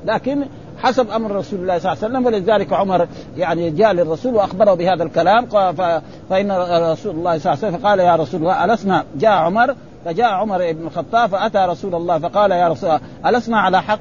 لكن 0.06 0.44
حسب 0.78 1.12
أمر 1.12 1.32
رسول 1.32 1.60
الله 1.60 1.80
صلى 1.80 1.94
الله 1.94 2.04
عليه 2.04 2.14
وسلم. 2.14 2.26
ولذلك 2.26 2.74
عمر 2.74 3.08
يعني 3.38 3.70
جاء 3.70 3.92
للرسول 3.92 4.36
وأخبره 4.36 4.74
بهذا 4.74 5.04
الكلام. 5.04 5.46
فإن 6.30 6.52
رسول 6.92 7.16
الله 7.16 7.38
صلى 7.38 7.54
الله 7.54 7.58
عليه 7.64 7.68
وسلم 7.68 7.78
فقال 7.78 8.00
يا 8.00 8.16
رسول 8.16 8.42
الله 8.42 8.66
ألسنا؟ 8.66 9.04
جاء 9.16 9.32
عمر 9.32 9.76
فجاء 10.06 10.28
عمر 10.28 10.58
بن 10.72 10.88
الخطاب 10.88 11.30
فأتى 11.30 11.58
رسول 11.58 11.96
الله 11.96 12.20
فقال 12.20 12.52
يا 12.52 12.68
رسول 12.68 12.90
الله 12.90 13.30
ألسنا 13.30 13.60
على 13.60 13.82
حق؟ 13.82 14.00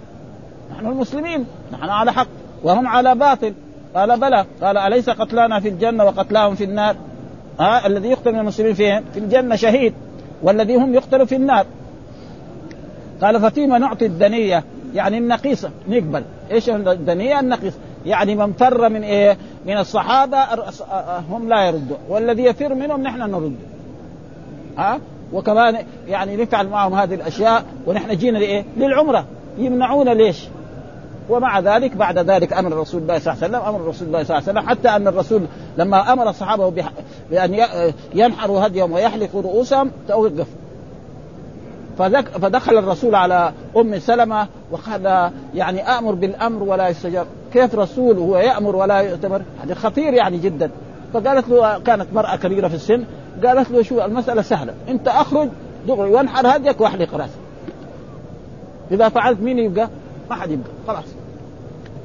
نحن 0.73 0.87
المسلمين 0.87 1.47
نحن 1.73 1.89
على 1.89 2.13
حق 2.13 2.27
وهم 2.63 2.87
على 2.87 3.15
باطل. 3.15 3.55
قال 3.95 4.21
بلى. 4.21 4.45
قال 4.63 4.79
أليس 4.79 5.11
قتلانا 5.11 5.61
في 5.61 5.69
الجنة 5.69 6.05
وقتلاهم 6.05 6.55
في 6.55 6.65
النار؟ 6.65 6.97
ها 7.61 7.87
الذي 7.87 8.09
يقتل 8.09 8.33
من 8.33 8.39
المسلمين 8.39 8.75
فين؟ 8.75 9.05
في 9.13 9.19
الجنة 9.19 9.57
شهيد 9.57 9.95
والذي 10.43 10.77
هم 10.77 10.95
يقتلوا 10.95 11.27
في 11.27 11.37
النار. 11.37 11.67
قال 13.23 13.41
ففيما 13.41 13.79
نعطي 13.79 14.07
الدنية؟ 14.07 14.65
يعني 14.95 15.19
النقيصة 15.19 15.71
نقبل. 15.89 16.23
إيش 16.51 16.71
الدنية 16.71 17.41
النقيصة 17.41 17.77
يعني 18.07 18.35
من 18.35 18.53
فر 18.53 18.89
من 18.89 19.03
إيه؟ 19.03 19.37
من 19.67 19.77
الصحابة 19.79 20.39
هم 21.31 21.49
لا 21.49 21.67
يردوا 21.67 21.97
والذي 22.09 22.45
يفر 22.45 22.75
منهم 22.75 23.03
نحن 23.03 23.19
نرد. 23.19 23.57
ها؟ 24.79 25.01
وكمان 25.33 25.77
يعني 26.09 26.37
نفعل 26.37 26.69
معهم 26.69 26.95
هذه 26.95 27.15
الأشياء 27.15 27.65
ونحن 27.87 28.17
جينا 28.17 28.39
لإيه؟ 28.39 28.65
للعمرة. 28.77 29.25
يمنعونا 29.59 30.11
ليش؟ 30.11 30.45
ومع 31.29 31.61
ذلك 31.61 31.97
بعد 31.97 32.19
ذلك 32.19 32.53
أمر 32.53 32.73
رسول 32.73 33.03
الله 33.03 33.19
صلى 33.19 33.33
الله 33.33 33.45
عليه 33.45 33.59
وسلم. 33.59 33.75
أمر 33.75 33.89
رسول 33.89 34.09
الله 34.09 34.23
صلى 34.23 34.39
الله 34.39 34.49
عليه 34.49 34.61
وسلم. 34.61 34.69
حتى 34.71 34.89
أن 34.89 35.09
الرسول 35.09 35.43
لما 35.79 36.13
أمر 36.13 36.29
الصحابه 36.29 36.85
بأن 37.31 37.67
ينحروا 38.15 38.67
هديهم 38.67 38.93
ويحلقوا 38.93 39.43
رؤوسهم 39.43 39.91
توقف 40.09 40.47
فدخل 41.99 42.79
الرسول 42.79 43.15
على 43.15 43.53
أم 43.77 43.99
سلمة 43.99 44.47
وقال 44.71 45.31
يعني 45.55 45.83
آمر 45.83 46.15
بالأمر 46.15 46.63
ولا 46.63 46.89
يستجاب. 46.89 47.27
كيف 47.53 47.75
رسول 47.75 48.19
هو 48.19 48.39
يأمر 48.39 48.77
ولا 48.77 48.99
يؤتمر؟ 48.99 49.43
هذا 49.65 49.75
خطير 49.75 50.13
يعني 50.13 50.39
جدا. 50.39 50.71
فقالت 51.13 51.49
له 51.49 51.79
كانت 51.79 52.07
مرأة 52.13 52.37
كبيرة 52.37 52.69
في 52.69 52.75
السن 52.75 53.05
قالت 53.45 53.71
له 53.71 53.83
شو 53.83 54.05
المسألة 54.05 54.43
سهلة. 54.43 54.75
أنت 54.89 55.09
أخرج 55.09 55.49
دغري 55.89 56.11
وانحر 56.11 56.57
هديك 56.57 56.81
واحلق 56.81 57.15
راسك 57.15 57.39
إذا 58.91 59.09
فعلت 59.09 59.41
مين 59.41 59.59
يبقى؟ 59.59 59.89
ما 60.31 60.37
حد 60.37 60.51
يبقى. 60.51 60.71
خلاص. 60.87 61.05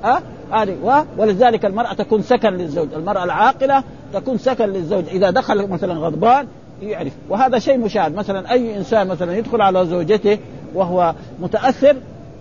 ها؟ 0.04 0.22
هذه. 0.52 0.78
أه؟ 0.86 1.06
ولذلك 1.18 1.66
المرأة 1.66 1.94
تكون 1.94 2.22
سكن 2.22 2.50
للزوج، 2.50 2.88
المرأة 2.94 3.24
العاقلة 3.24 3.84
تكون 4.14 4.38
سكن 4.38 4.66
للزوج، 4.66 5.04
إذا 5.08 5.30
دخل 5.30 5.68
مثلا 5.68 5.94
غضبان 5.94 6.48
يعرف، 6.82 7.14
وهذا 7.30 7.60
شيء 7.60 7.78
مشاهد، 7.78 8.16
مثلا 8.16 8.52
أي 8.52 8.78
إنسان 8.78 9.08
مثلا 9.08 9.38
يدخل 9.38 9.62
على 9.62 9.86
زوجته 9.86 10.38
وهو 10.74 11.14
متأثر 11.40 11.96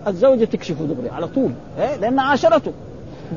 الزوجة 0.07 0.45
تكشفه 0.45 0.85
دغري 0.85 1.09
على 1.09 1.27
طول، 1.27 1.51
إيه؟ 1.79 1.95
لأن 1.95 2.19
عاشرته. 2.19 2.71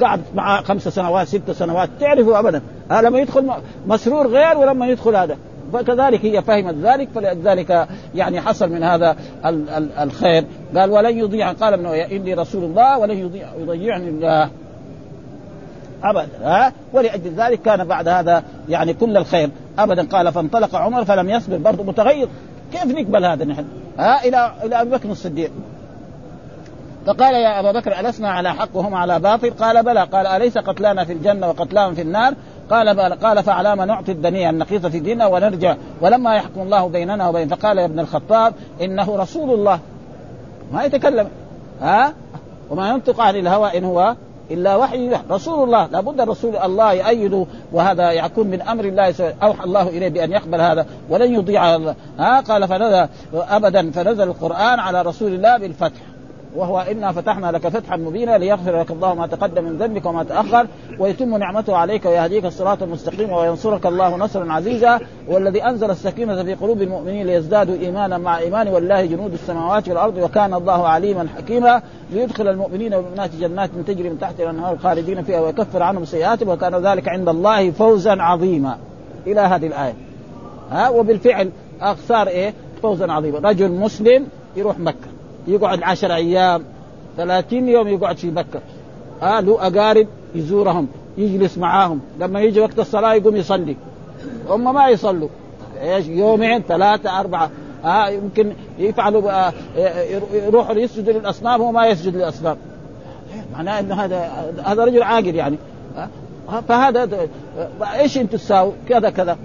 قعد 0.02 0.20
معه 0.34 0.62
خمس 0.62 0.88
سنوات 0.88 1.26
ست 1.26 1.50
سنوات 1.50 1.88
تعرفه 2.00 2.38
أبدا، 2.38 2.62
هذا 2.90 3.08
لما 3.08 3.18
يدخل 3.18 3.50
مسرور 3.86 4.26
غير 4.26 4.58
ولما 4.58 4.86
يدخل 4.86 5.16
هذا، 5.16 5.36
فكذلك 5.72 6.24
هي 6.24 6.42
فهمت 6.42 6.74
ذلك 6.74 7.08
فلذلك 7.14 7.88
يعني 8.14 8.40
حصل 8.40 8.70
من 8.70 8.82
هذا 8.82 9.16
الخير. 10.02 10.44
قال 10.76 10.90
ولن 10.90 11.18
يضيع 11.18 11.52
قال 11.52 11.72
ابن 11.72 11.86
إني 11.86 12.34
رسول 12.34 12.64
الله 12.64 12.98
ولن 12.98 13.18
يضيع 13.18 13.48
يضيعني 13.58 14.08
الله. 14.08 14.50
ابدا. 16.02 16.28
ها 16.42 16.72
ولأجل 16.92 17.30
ذلك 17.36 17.62
كان 17.62 17.84
بعد 17.84 18.08
هذا 18.08 18.42
يعني 18.68 18.94
كل 18.94 19.16
الخير. 19.16 19.50
ابدا 19.78 20.08
قال 20.08 20.32
فانطلق 20.32 20.74
عمر 20.74 21.04
فلم 21.04 21.30
يصبر 21.30 21.56
برضه 21.56 21.84
متغير. 21.84 22.28
كيف 22.72 22.84
نقبل 22.84 23.24
هذا 23.24 23.44
نحن؟ 23.44 23.64
ها 23.98 24.24
إلى 24.24 24.52
إلى 24.64 24.80
أبي 24.80 24.90
بكر 24.90 25.10
الصديق. 25.10 25.50
فقال 27.06 27.34
يا 27.34 27.60
أبا 27.60 27.72
بكر 27.72 28.00
ألسنا 28.00 28.28
على 28.30 28.54
حق 28.54 28.68
وهم 28.74 28.94
على 28.94 29.18
باطل؟ 29.18 29.50
قال 29.50 29.82
بلى. 29.82 30.04
قال 30.04 30.26
أليس 30.26 30.58
قتلانا 30.58 31.04
في 31.04 31.12
الجنة 31.12 31.48
وقتلاهم 31.48 31.94
في 31.94 32.02
النار؟ 32.02 32.34
قال 32.70 32.94
بل 32.96 33.14
قال 33.14 33.42
فعلى 33.42 33.76
ما 33.76 33.84
نعطي 33.84 34.12
الدنيا 34.12 34.50
النقيصة 34.50 34.88
في 34.88 35.00
ديننا 35.00 35.26
ونرجع. 35.26 35.76
ولما 36.00 36.34
يحكم 36.34 36.60
الله 36.60 36.88
بيننا 36.88 37.28
وبين 37.28 37.48
فقال 37.48 37.78
يا 37.78 37.84
ابن 37.84 38.00
الخطاب 38.00 38.54
إنه 38.80 39.16
رسول 39.16 39.50
الله. 39.50 39.78
ما 40.72 40.84
يتكلم. 40.84 41.28
ها؟ 41.80 42.12
وما 42.70 42.88
ينطق 42.88 43.20
عن 43.20 43.36
الهوى 43.36 43.78
إن 43.78 43.84
هو 43.84 44.14
إلا 44.50 44.76
وحي 44.76 45.10
رسول 45.30 45.64
الله 45.64 45.86
لابد 45.86 46.20
الرسول 46.20 46.56
الله 46.56 46.92
يأيده 46.92 47.46
وهذا 47.72 48.10
يكون 48.10 48.46
من 48.46 48.62
أمر 48.62 48.84
الله 48.84 49.34
أوحى 49.42 49.64
الله 49.64 49.88
إليه 49.88 50.08
بأن 50.08 50.32
يقبل 50.32 50.60
هذا 50.60 50.86
ولن 51.10 51.34
يضيع 51.34 51.76
ها 52.18 52.40
قال 52.40 52.68
فنزل 52.68 53.08
ابدا 53.34 53.90
فنزل 53.90 54.22
القرآن 54.22 54.80
على 54.80 55.02
رسول 55.02 55.32
الله 55.34 55.58
بالفتح. 55.58 56.00
وهو 56.56 56.80
إنا 56.80 57.12
فتحنا 57.12 57.52
لك 57.52 57.68
فتحا 57.68 57.96
مبينا 57.96 58.38
ليغفر 58.38 58.80
لك 58.80 58.90
الله 58.90 59.14
ما 59.14 59.26
تقدم 59.26 59.64
من 59.64 59.76
ذنبك 59.76 60.06
وما 60.06 60.24
تأخر 60.24 60.66
ويتم 60.98 61.36
نعمته 61.36 61.76
عليك 61.76 62.06
ويهديك 62.06 62.44
الصراط 62.44 62.82
المستقيم 62.82 63.32
وينصرك 63.32 63.86
الله 63.86 64.16
نصرا 64.16 64.52
عزيزا 64.52 65.00
والذي 65.28 65.64
أنزل 65.64 65.90
السكينة 65.90 66.42
في 66.42 66.54
قلوب 66.54 66.82
المؤمنين 66.82 67.26
ليزدادوا 67.26 67.74
إيمانا 67.74 68.18
مع 68.18 68.38
إيمان 68.38 68.68
والله 68.68 69.06
جنود 69.06 69.32
السماوات 69.32 69.88
والأرض 69.88 70.16
وكان 70.16 70.54
الله 70.54 70.88
عليما 70.88 71.28
حكيما 71.36 71.82
ليدخل 72.12 72.48
المؤمنين 72.48 72.94
والمؤمنات 72.94 73.30
جنات 73.34 73.70
تجري 73.86 74.10
من 74.10 74.18
تحت 74.18 74.40
الأنهار 74.40 74.78
خالدين 74.78 75.22
فيها 75.22 75.40
ويكفر 75.40 75.82
عنهم 75.82 76.04
سيئاتهم 76.04 76.48
وكان 76.48 76.74
ذلك 76.74 77.08
عند 77.08 77.28
الله 77.28 77.70
فوزا 77.70 78.22
عظيما. 78.22 78.78
إلى 79.26 79.40
هذه 79.40 79.66
الآية. 79.66 79.94
ها 80.70 80.88
وبالفعل 80.88 81.50
صار 82.08 82.26
إيه؟ 82.28 82.54
فوزا 82.82 83.12
عظيما. 83.12 83.38
رجل 83.38 83.70
مسلم 83.70 84.26
يروح 84.56 84.78
مكة. 84.78 85.13
يقعد 85.46 85.82
عشر 85.82 86.14
أيام 86.14 86.64
ثلاثين 87.16 87.68
يوم 87.68 87.88
يقعد 87.88 88.16
في 88.16 88.30
مكة. 88.30 88.60
آه 89.22 89.40
له 89.40 89.66
أقارب 89.66 90.06
يزورهم 90.34 90.88
يجلس 91.18 91.58
معاهم. 91.58 92.00
لما 92.20 92.40
يجي 92.40 92.60
وقت 92.60 92.78
الصلاة 92.78 93.14
يقوم 93.14 93.36
يصلي. 93.36 93.76
هم 94.48 94.74
ما 94.74 94.88
يصلوا. 94.88 95.28
إيش 95.82 96.06
يومين 96.06 96.62
ثلاثة 96.62 97.20
أربعة. 97.20 97.50
آه 97.84 98.08
يمكن 98.08 98.52
يفعلوا 98.78 99.46
آه 99.46 99.52
يروحوا 100.32 100.74
يسجدوا 100.74 101.12
للأصنام 101.12 101.62
هو 101.62 101.72
ما 101.72 101.86
يسجد 101.86 102.16
للأصنام. 102.16 102.56
معناه 103.52 103.80
إنه 103.80 103.94
هذا 103.94 104.30
هذا 104.64 104.84
رجل 104.84 105.02
عاقل 105.02 105.34
يعني. 105.34 105.56
آه 105.96 106.60
فهذا 106.68 107.28
إيش 107.94 108.18
أنتم 108.18 108.36
تساووا؟ 108.36 108.72
كذا 108.88 109.10
كذا. 109.10 109.38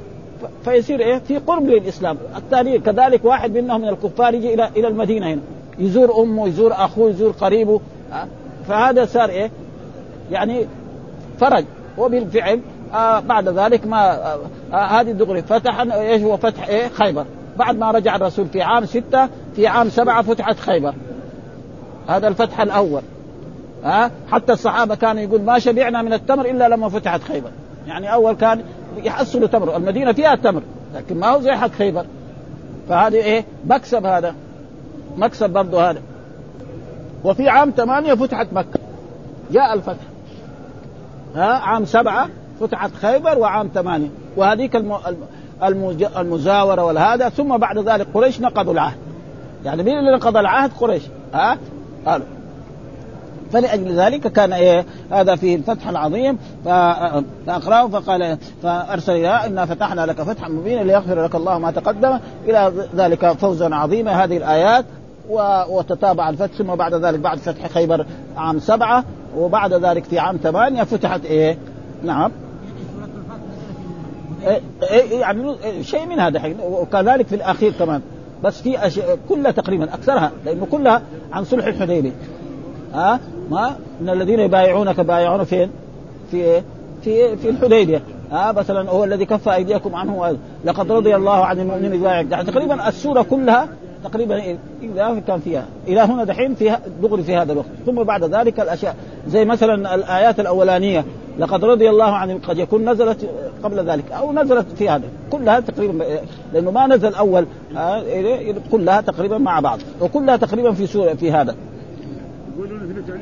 فيصير 0.65 0.99
إيه 0.99 1.17
في 1.19 1.37
قرب 1.37 1.67
للإسلام. 1.67 2.17
الثاني 2.37 2.79
كذلك 2.79 3.25
واحد 3.25 3.57
منهم 3.57 3.81
من 3.81 3.87
الكفار 3.87 4.33
يجي 4.33 4.53
إلى 4.53 4.69
إلى 4.77 4.87
المدينة 4.87 5.27
هنا. 5.27 5.41
يزور 5.79 6.21
أمه 6.23 6.47
يزور 6.47 6.73
أخوه 6.73 7.09
يزور 7.09 7.31
قريبه 7.31 7.81
فهذا 8.67 9.05
صار 9.05 9.29
إيه؟ 9.29 9.51
يعني 10.31 10.67
فرج. 11.39 11.65
وبالفعل 11.97 12.59
آه 12.93 13.19
بعد 13.19 13.49
ذلك 13.49 13.87
ما 13.87 14.11
آه 14.33 14.39
آه 14.73 14.75
هذه 14.75 15.11
دغري 15.11 15.41
فتح 15.41 15.79
إيش 15.79 16.21
هو 16.21 16.37
فتح؟ 16.37 16.67
إيه؟ 16.67 16.87
خيبر. 16.87 17.25
بعد 17.57 17.77
ما 17.77 17.91
رجع 17.91 18.15
الرسول 18.15 18.47
في 18.47 18.61
عام 18.61 18.85
ستة 18.85 19.29
في 19.55 19.67
عام 19.67 19.89
سبعة 19.89 20.21
فتحت 20.21 20.59
خيبر. 20.59 20.93
هذا 22.07 22.27
الفتح 22.27 22.61
الأول. 22.61 23.01
ها؟ 23.83 24.11
حتى 24.31 24.53
الصحابة 24.53 24.95
كانوا 24.95 25.21
يقول 25.21 25.41
ما 25.41 25.59
شبعنا 25.59 26.01
من 26.01 26.13
التمر 26.13 26.45
إلا 26.45 26.69
لما 26.69 26.89
فتحت 26.89 27.21
خيبر. 27.23 27.51
يعني 27.87 28.13
أول 28.13 28.33
كان 28.35 28.63
يحصلوا 29.03 29.47
تمر. 29.47 29.77
المدينة 29.77 30.11
فيها 30.13 30.35
تمر 30.35 30.61
لكن 30.95 31.19
ما 31.19 31.27
هو 31.27 31.41
زي 31.41 31.51
حق 31.51 31.71
خيبر. 31.71 32.05
فهذه 32.89 33.15
إيه؟ 33.15 33.45
مكسب 33.65 34.05
هذا. 34.05 34.35
مكسب 35.17 35.49
برضه 35.49 35.89
هذا. 35.89 36.01
وفي 37.23 37.49
عام 37.49 37.73
ثمانية 37.77 38.13
فتحت 38.13 38.47
مكة. 38.51 38.79
جاء 39.51 39.73
الفتح. 39.73 40.03
ها 41.35 41.53
عام 41.53 41.85
سبعة 41.85 42.29
فتحت 42.59 42.95
خيبر 42.95 43.37
وعام 43.39 43.69
ثمانية. 43.73 44.09
وهذيك 44.37 44.75
المزاورة 46.17 46.83
والهذا. 46.83 47.29
ثم 47.29 47.57
بعد 47.57 47.77
ذلك 47.77 48.07
قريش 48.13 48.41
نقضوا 48.41 48.73
العهد. 48.73 48.97
يعني 49.65 49.83
مين 49.83 49.99
اللي 49.99 50.15
نقض 50.15 50.37
العهد؟ 50.37 50.71
قريش. 50.79 51.03
ها؟ 51.33 51.57
قالوا. 52.05 52.25
فلأجل 53.51 53.99
ذلك 53.99 54.31
كان 54.31 54.53
إيه؟ 54.53 54.85
هذا 55.11 55.35
في 55.35 55.55
الفتح 55.55 55.87
العظيم. 55.87 56.37
فأقرأه 56.65 57.87
فقال 57.87 58.37
فأرسل 58.63 59.11
إلى 59.11 59.45
إنا 59.45 59.65
فتحنا 59.65 60.05
لك 60.05 60.21
فتحا 60.21 60.49
مبينا 60.49 60.81
ليغفر 60.81 61.23
لك 61.23 61.35
الله 61.35 61.59
ما 61.59 61.71
تقدم. 61.71 62.19
إلى 62.45 62.87
ذلك 62.95 63.31
فوزا 63.31 63.75
عظيما. 63.75 64.23
هذه 64.23 64.37
الآيات 64.37 64.85
وتتابع 65.69 66.29
الفتح 66.29 66.53
ثم 66.53 66.75
بعد 66.75 66.93
ذلك 66.93 67.19
بعد 67.19 67.37
فتح 67.37 67.67
خيبر 67.67 68.05
عام 68.37 68.59
سبعة 68.59 69.03
وبعد 69.37 69.73
ذلك 69.73 70.03
في 70.03 70.19
عام 70.19 70.37
ثمانية 70.37 70.83
فتحت 70.83 71.25
إيه؟ 71.25 71.57
نعم. 72.03 72.31
إيه, 74.47 74.61
إيه 74.91 75.19
يعني 75.19 75.55
شيء 75.81 76.05
من 76.05 76.19
هذا 76.19 76.55
وكذلك 76.63 77.27
في 77.27 77.35
الأخير 77.35 77.71
كمان. 77.79 78.01
بس 78.43 78.61
في 78.61 78.87
أشياء 78.87 79.17
كلها 79.29 79.51
تقريبا 79.51 79.83
أكثرها 79.83 80.31
لأنه 80.45 80.67
كلها 80.71 81.01
عن 81.31 81.43
صلح 81.43 81.65
الحديبية 81.65 82.11
ها؟ 82.93 83.19
ما؟ 83.49 83.75
إن 84.01 84.09
الذين 84.09 84.39
يبايعونك 84.39 84.99
بايعون 84.99 85.43
فين؟ 85.43 85.69
في 86.31 86.61
في 87.01 87.37
في 87.37 87.49
الحديبية. 87.49 88.01
ها؟ 88.31 88.51
مثلا 88.51 88.89
هو 88.89 89.03
الذي 89.03 89.25
كف 89.25 89.49
أيديكم 89.49 89.95
عنه 89.95 90.37
لقد 90.65 90.91
رضي 90.91 91.15
الله 91.15 91.45
عن 91.45 91.59
المؤمنين 91.59 91.93
اذا 91.93 92.11
يعني 92.11 92.43
تقريبا 92.43 92.87
السورة 92.87 93.21
كلها 93.21 93.67
تقريبا 94.03 94.57
إذا 94.81 95.21
كان 95.27 95.39
فيها 95.39 95.65
إلى 95.87 95.99
هنا 95.99 96.23
دحين 96.23 96.55
فيها 96.55 96.81
دغري 97.01 97.23
في 97.23 97.35
هذا 97.35 97.51
الوقت. 97.51 97.67
ثم 97.85 98.03
بعد 98.03 98.23
ذلك 98.23 98.59
الأشياء 98.59 98.95
زي 99.27 99.45
مثلا 99.45 99.95
الآيات 99.95 100.39
الأولانية 100.39 101.05
لقد 101.39 101.65
رضي 101.65 101.89
الله 101.89 102.05
عن 102.05 102.37
قد 102.37 102.57
يكون 102.57 102.89
نزلت 102.89 103.29
قبل 103.63 103.89
ذلك 103.89 104.11
أو 104.11 104.33
نزلت 104.33 104.65
في 104.77 104.89
هذا. 104.89 105.03
كلها 105.31 105.59
تقريبا 105.59 106.05
لأنه 106.53 106.71
ما 106.71 106.87
نزل 106.87 107.13
أول 107.13 107.45
كلها 108.71 109.01
تقريبا 109.01 109.37
مع 109.37 109.59
بعض 109.59 109.79
وكلها 110.01 110.37
تقريبا 110.37 110.71
في 110.71 110.87
سورة 110.87 111.13
في 111.13 111.31
هذا. 111.31 111.55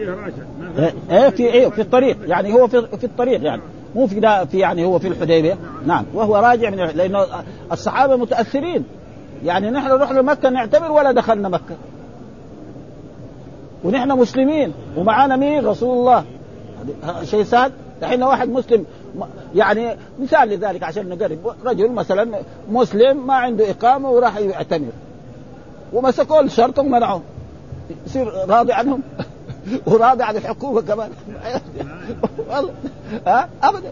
راشد. 0.10 0.94
إيه 1.12 1.30
في 1.30 1.46
إيه 1.46 1.70
في 1.70 1.82
الطريق 1.82 2.18
يعني 2.28 2.54
هو 2.54 2.68
في, 2.68 2.88
في 2.98 3.04
الطريق 3.04 3.44
يعني. 3.44 3.62
مو 3.96 4.08
في 4.08 4.46
في 4.52 4.60
يعني 4.60 4.86
هو 4.86 5.00
في 5.00 5.08
الحديبية. 5.08 5.58
نعم 5.86 6.06
وهو 6.13 6.36
راجع 6.36 6.70
من 6.70 6.78
لأنه 6.78 7.26
الصحابة 7.72 8.16
متأثرين. 8.16 8.84
يعني 9.43 9.69
نحن 9.69 9.91
رحنا 9.91 10.21
مكه 10.21 10.50
نعتبر 10.50 10.91
ولا 10.91 11.12
دخلنا 11.12 11.50
مكة. 11.50 11.76
ونحن 13.84 14.12
مسلمين 14.12 14.73
ومعانا 14.97 15.36
مين؟ 15.36 15.65
رسول 15.65 15.97
الله. 15.97 16.26
شيء 17.23 17.43
سهل 17.43 17.71
الحين 18.02 18.23
واحد 18.23 18.50
مسلم 18.50 18.86
يعني 19.56 19.95
مثال 20.19 20.50
لذلك 20.50 20.84
عشان 20.84 21.10
نقرب. 21.10 21.54
رجل 21.65 21.91
مثلا 21.91 22.39
مسلم 22.71 23.28
ما 23.28 23.34
عنده 23.34 23.71
إقامة 23.71 24.10
وراح 24.10 24.38
يعتمر. 24.38 24.91
ومسكوه 25.93 26.39
الشرطة 26.39 26.82
ومنعوه. 26.82 27.21
يصير 28.06 28.34
راضي 28.50 28.73
عنهم. 28.73 29.02
وراضي 29.88 30.23
عن 30.23 30.36
الحكومة 30.36 30.82
كمان. 30.82 31.10
والله. 32.50 32.71
ها؟ 33.28 33.50
ابدا. 33.63 33.91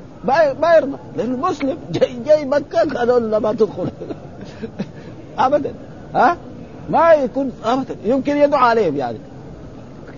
ما 0.62 0.76
يرضى. 0.76 0.98
لأنه 1.18 1.38
مسلم 1.38 1.78
جاي 1.92 2.20
جاي 2.26 2.46
مكة 2.46 3.04
هذول 3.04 3.38
ما 3.38 3.54
تدخل. 3.54 3.88
ابدا. 5.38 5.74
ها؟ 6.16 6.38
ما 6.90 7.14
يكون 7.14 7.52
ابدا. 7.66 7.96
يمكن 8.06 8.38
يدعو 8.38 8.60
عليهم 8.60 8.96
يعني. 8.96 9.18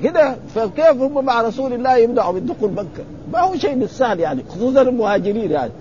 كده 0.03 0.36
فكيف 0.56 1.01
هم 1.01 1.25
مع 1.25 1.41
رسول 1.41 1.73
الله 1.73 1.97
يمنعوا 1.97 2.34
من 2.34 2.45
دخول 2.45 2.71
مكة؟ 2.71 3.03
ما 3.34 3.39
هو 3.39 3.56
شيء 3.56 3.75
بالسهل 3.75 4.19
يعني 4.19 4.43
خصوصا 4.49 4.82
المهاجرين 4.82 5.51
يعني. 5.51 5.71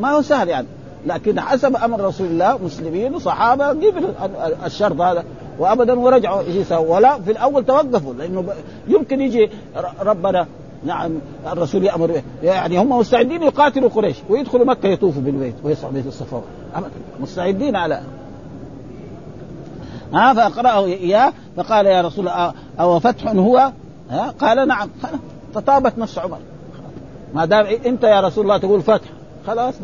ما 0.00 0.10
هو 0.10 0.22
سهل 0.22 0.48
يعني. 0.48 0.66
لكن 1.06 1.40
حسب 1.40 1.76
أمر 1.76 2.00
رسول 2.00 2.26
الله 2.26 2.58
مسلمين 2.64 3.14
وصحابة 3.14 3.68
قبلوا 3.68 4.10
الشرط 4.66 5.00
هذا. 5.00 5.24
وابدا 5.58 5.98
ورجعوا 5.98 6.42
ولا 6.78 7.20
في 7.20 7.30
الأول 7.30 7.64
توقفوا 7.64 8.14
لأنه 8.14 8.44
يمكن 8.88 9.20
يجي 9.20 9.50
ربنا 10.00 10.46
نعم 10.84 11.10
الرسول 11.52 11.84
يأمر 11.84 12.06
به. 12.06 12.22
يعني 12.42 12.78
هم 12.78 12.98
مستعدين 12.98 13.42
يقاتلوا 13.42 13.88
قريش 13.88 14.16
ويدخلوا 14.30 14.66
مكة 14.66 14.86
يطوفوا 14.86 15.22
بالبيت 15.22 15.54
ويصعدوا 15.64 15.94
بيت 15.94 16.06
الصفا. 16.06 16.42
مستعدين 17.20 17.76
على. 17.76 18.00
ها 20.14 20.34
فاقراه 20.34 20.84
إياه 20.84 21.32
فقال 21.56 21.86
يا 21.86 22.02
رسول 22.02 22.28
الله 22.28 22.54
أو 22.80 23.00
فتح 23.00 23.28
هو؟ 23.28 23.72
ها 24.10 24.34
قال 24.40 24.68
نعم. 24.68 24.90
فطابت 25.54 25.98
نفس 25.98 26.18
عمر. 26.18 26.38
ما 27.34 27.44
دام 27.44 27.66
أنت 27.86 28.04
يا 28.04 28.20
رسول 28.20 28.44
الله 28.44 28.58
تقول 28.58 28.82
فتح. 28.82 29.08
خلاص. 29.46 29.74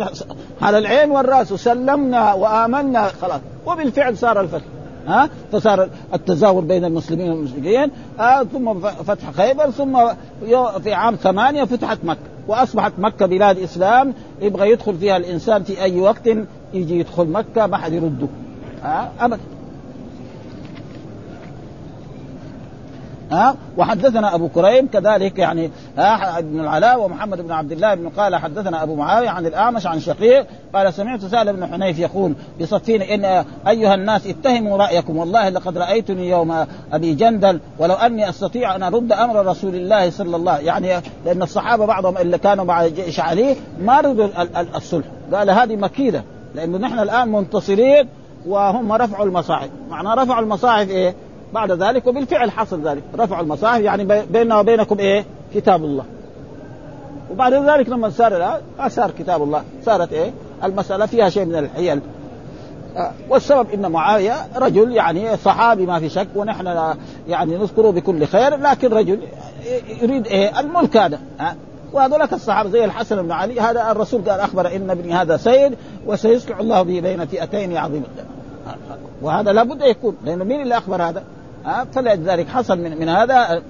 على 0.62 0.78
العين 0.78 1.11
والرأس. 1.11 1.52
وسلمنا 1.52 2.33
وآمنا. 2.33 3.09
خلاص. 3.09 3.40
وبالفعل 3.66 4.18
صار 4.18 4.40
الفتح. 4.40 4.64
ها؟ 5.07 5.31
فصار 5.53 5.88
التزاور 6.14 6.64
بين 6.64 6.85
المسلمين 6.85 7.31
والمشركين 7.31 7.90
آه 8.21 8.43
ثم 8.43 8.81
فتح 8.81 9.31
خيبر 9.31 9.71
ثم 9.71 9.99
في 10.83 10.93
عام 10.93 11.14
ثمانية 11.14 11.64
فتحت 11.64 11.99
مكة 12.05 12.21
وأصبحت 12.49 12.93
مكة 12.99 13.27
بلاد 13.27 13.59
إسلام 13.59 14.14
يبغى 14.43 14.71
يدخل 14.71 14.95
فيها 14.95 15.17
الإنسان 15.17 15.62
في 15.62 15.83
أي 15.83 16.01
وقت 16.01 16.27
يجي 16.75 16.99
يدخل 16.99 17.27
مكة 17.27 17.67
ما 17.67 17.77
حد 17.77 17.93
يرده. 17.93 18.27
آه 18.85 19.09
أبدا 19.21 19.38
ها؟ 23.35 23.57
وحدثنا 23.79 24.35
أبو 24.35 24.49
كريم 24.49 24.87
كذلك 24.87 25.38
يعني 25.38 25.70
ها 25.99 26.38
ابن 26.38 26.61
العلاء 26.61 27.01
ومحمد 27.01 27.40
بن 27.40 27.53
عبد 27.53 27.73
الله 27.73 27.94
بن 27.94 28.09
قال 28.09 28.37
حدثنا 28.37 28.83
أبو 28.83 28.94
معاوية 28.94 29.29
عن 29.29 29.47
الأعمش 29.47 29.87
عن 29.87 30.01
شقيق 30.01 30.47
قال 30.75 30.94
سمعت 30.94 31.25
سهل 31.25 31.53
بن 31.53 31.66
حنيف 31.66 31.99
يقول 31.99 32.35
بصفين 32.61 33.03
إن 33.03 33.44
أيها 33.68 33.94
الناس 33.94 34.27
اتهموا 34.27 34.79
رأيكم 34.79 35.16
والله 35.16 35.49
لقد 35.49 35.79
رأيتني 35.79 36.29
يوم 36.29 36.66
أبي 36.92 37.14
جندل 37.14 37.61
ولو 37.79 37.94
أني 37.94 38.29
أستطيع 38.29 38.77
أن 38.77 38.83
أرد 38.83 39.12
أمر 39.12 39.47
رسول 39.47 39.75
الله 39.75 40.11
صلى 40.11 40.37
الله 40.37 40.59
يعني 40.59 41.03
لأن 41.25 41.42
الصحابة 41.42 41.87
بعضهم 41.87 42.18
اللي 42.18 42.38
كانوا 42.38 42.64
مع 42.64 42.87
جيش 42.87 43.20
علي 43.20 43.57
ما 43.81 44.01
رضوا 44.01 44.29
الصلح. 44.77 45.07
قال 45.33 45.51
هذه 45.51 45.77
مكيدة 45.77 46.25
لأنه 46.55 46.79
نحن 46.79 46.99
الآن 46.99 47.29
منتصرين 47.29 48.09
وهم 48.47 48.92
رفعوا 48.92 49.25
المصاعب. 49.25 49.70
معنى 49.90 50.23
رفعوا 50.23 50.42
المصاعب 50.42 50.88
إيه؟ 50.88 51.14
بعد 51.55 51.73
ذلك 51.73 52.07
وبالفعل 52.07 52.51
حصل 52.51 52.88
ذلك. 52.88 53.03
رفعوا 53.19 53.43
المصاحف 53.43 53.81
يعني 53.81 54.25
بيننا 54.31 54.59
وبينكم 54.59 54.99
إيه؟ 54.99 55.25
كتاب 55.55 55.85
الله. 55.85 56.05
وبعد 57.33 57.55
ذلك 57.55 57.88
لما 57.88 58.11
صار 58.11 58.61
صار 58.88 59.11
كتاب 59.11 59.43
الله. 59.43 59.62
صارت 59.85 60.12
إيه؟ 60.12 60.31
المسألة 60.64 61.07
فيها 61.07 61.29
شيء 61.29 61.45
من 61.45 61.57
الحيل. 61.57 62.01
آه، 62.97 63.12
والسبب 63.29 63.71
إن 63.71 63.93
معاوية 63.93 64.35
رجل 64.57 64.93
يعني 64.93 65.37
صحابي 65.37 65.87
ما 65.87 65.99
في 65.99 66.09
شك 66.09 66.29
ونحن 66.37 66.95
يعني 67.29 67.57
نذكره 67.57 67.90
بكل 67.90 68.27
خير 68.27 68.57
لكن 68.57 68.88
رجل 68.88 69.19
يريد 70.03 70.27
إيه؟ 70.27 70.61
الملك 70.61 70.97
هذا. 70.97 71.19
آه، 71.40 71.55
وهذولك 71.93 72.33
الصحابة 72.33 72.71
زي 72.71 72.85
الحسن 72.85 73.23
بن 73.23 73.33
علي 73.33 73.61
هذا 73.61 73.90
الرسول 73.90 74.31
قال 74.31 74.40
أخبر 74.40 74.77
إن 74.77 74.90
ابني 74.90 75.14
هذا 75.14 75.37
سيد 75.37 75.75
وسيصلح 76.07 76.59
الله 76.59 76.83
به 76.83 77.01
بين 77.01 77.27
فئتين 77.27 77.77
عظيمة. 77.77 78.07
آه، 78.67 78.75
وهذا 79.23 79.53
لابد 79.53 79.83
يكون 79.83 80.17
لأنه 80.25 80.45
مين 80.45 80.62
اللي 80.62 80.79
أخبر 80.79 81.03
هذا؟ 81.03 81.25
فلذلك 81.92 82.48
حصل 82.48 82.79
من, 82.79 82.98
من 82.98 83.09
هذا. 83.09 83.62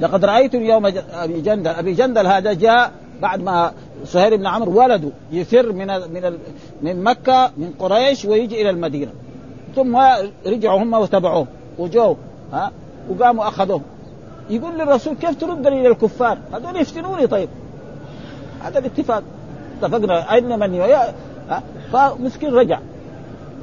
لقد 0.00 0.24
رأيت 0.24 0.54
يوم 0.54 0.86
أبي 1.12 1.40
جندل 1.40 1.70
أبي 1.70 1.92
جندل 1.92 2.26
هذا 2.26 2.52
جاء 2.52 2.92
بعد 3.22 3.42
ما 3.42 3.72
سهير 4.04 4.36
بن 4.36 4.46
عمرو 4.46 4.82
ولده 4.82 5.08
يفر 5.32 5.72
من 5.72 5.86
من 5.86 6.38
من 6.82 7.04
مكة 7.04 7.50
من 7.56 7.70
قريش 7.78 8.24
ويجي 8.24 8.62
إلى 8.62 8.70
المدينة. 8.70 9.12
ثم 9.76 9.96
رجعوا 10.46 10.82
هم 10.82 10.94
وتبعوه 10.94 11.46
وجو 11.78 12.16
ها؟ 12.52 12.70
وقاموا 13.10 13.48
أخذوه. 13.48 13.80
يقول 14.50 14.78
للرسول 14.78 15.14
كيف 15.14 15.40
تردني 15.40 15.80
إلى 15.80 15.88
الكفار؟ 15.88 16.38
هذول 16.52 16.76
يفتنوني 16.76 17.26
طيب. 17.26 17.48
هذا 18.62 18.78
الاتفاق. 18.78 19.22
اتفقنا. 19.82 20.32
أين 20.32 20.58
من 20.58 20.82
فمسكين 21.92 22.54
رجع. 22.54 22.78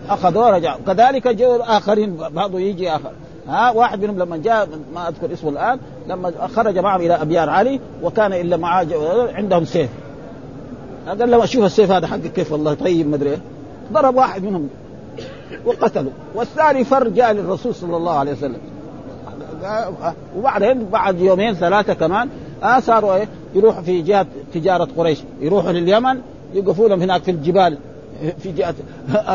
اخذوه 0.09 0.49
رجع 0.49 0.75
كذلك 0.87 1.27
جو 1.27 1.55
الاخرين 1.55 2.15
بعضه 2.15 2.59
يجي 2.59 2.89
آخر. 2.89 3.11
ها 3.47 3.71
واحد 3.71 4.01
منهم 4.01 4.19
لما 4.19 4.37
جاء 4.37 4.67
ما 4.95 5.07
أذكر 5.09 5.33
اسمه 5.33 5.49
الآن 5.49 5.79
لما 6.07 6.33
خرج 6.55 6.77
معهم 6.77 7.01
إلى 7.01 7.13
ابيار 7.13 7.49
علي 7.49 7.79
وكان 8.03 8.33
إلا 8.33 8.57
معاه 8.57 8.87
عندهم 9.33 9.65
سيف. 9.65 9.89
قال 11.07 11.31
له 11.31 11.43
أشوف 11.43 11.65
السيف 11.65 11.91
هذا 11.91 12.07
حقك 12.07 12.31
كيف 12.33 12.51
والله؟ 12.51 12.73
طيب 12.73 13.09
ما 13.09 13.15
أدري 13.15 13.37
ضرب 13.93 14.15
واحد 14.15 14.43
منهم 14.43 14.69
وقتله 15.65 16.11
والثاني 16.35 16.83
فر 16.83 17.07
جاء 17.07 17.31
للرسول 17.31 17.75
صلى 17.75 17.97
الله 17.97 18.11
عليه 18.11 18.31
وسلم. 18.31 18.59
وبعدين 20.37 20.85
بعد 20.85 21.19
يومين 21.19 21.53
ثلاثة 21.53 21.93
كمان 21.93 22.29
آه 22.63 22.79
صاروا 22.79 23.15
إيه؟ 23.15 23.27
يروحوا 23.55 23.81
في 23.81 24.01
جهة 24.01 24.25
تجارة 24.53 24.87
قريش. 24.97 25.19
يروحوا 25.41 25.71
لليمن 25.71 26.21
يوقفوا 26.53 26.89
لهم 26.89 27.01
هناك 27.01 27.23
في 27.23 27.31
الجبال. 27.31 27.77
في 28.39 28.51
جهة 28.51 28.75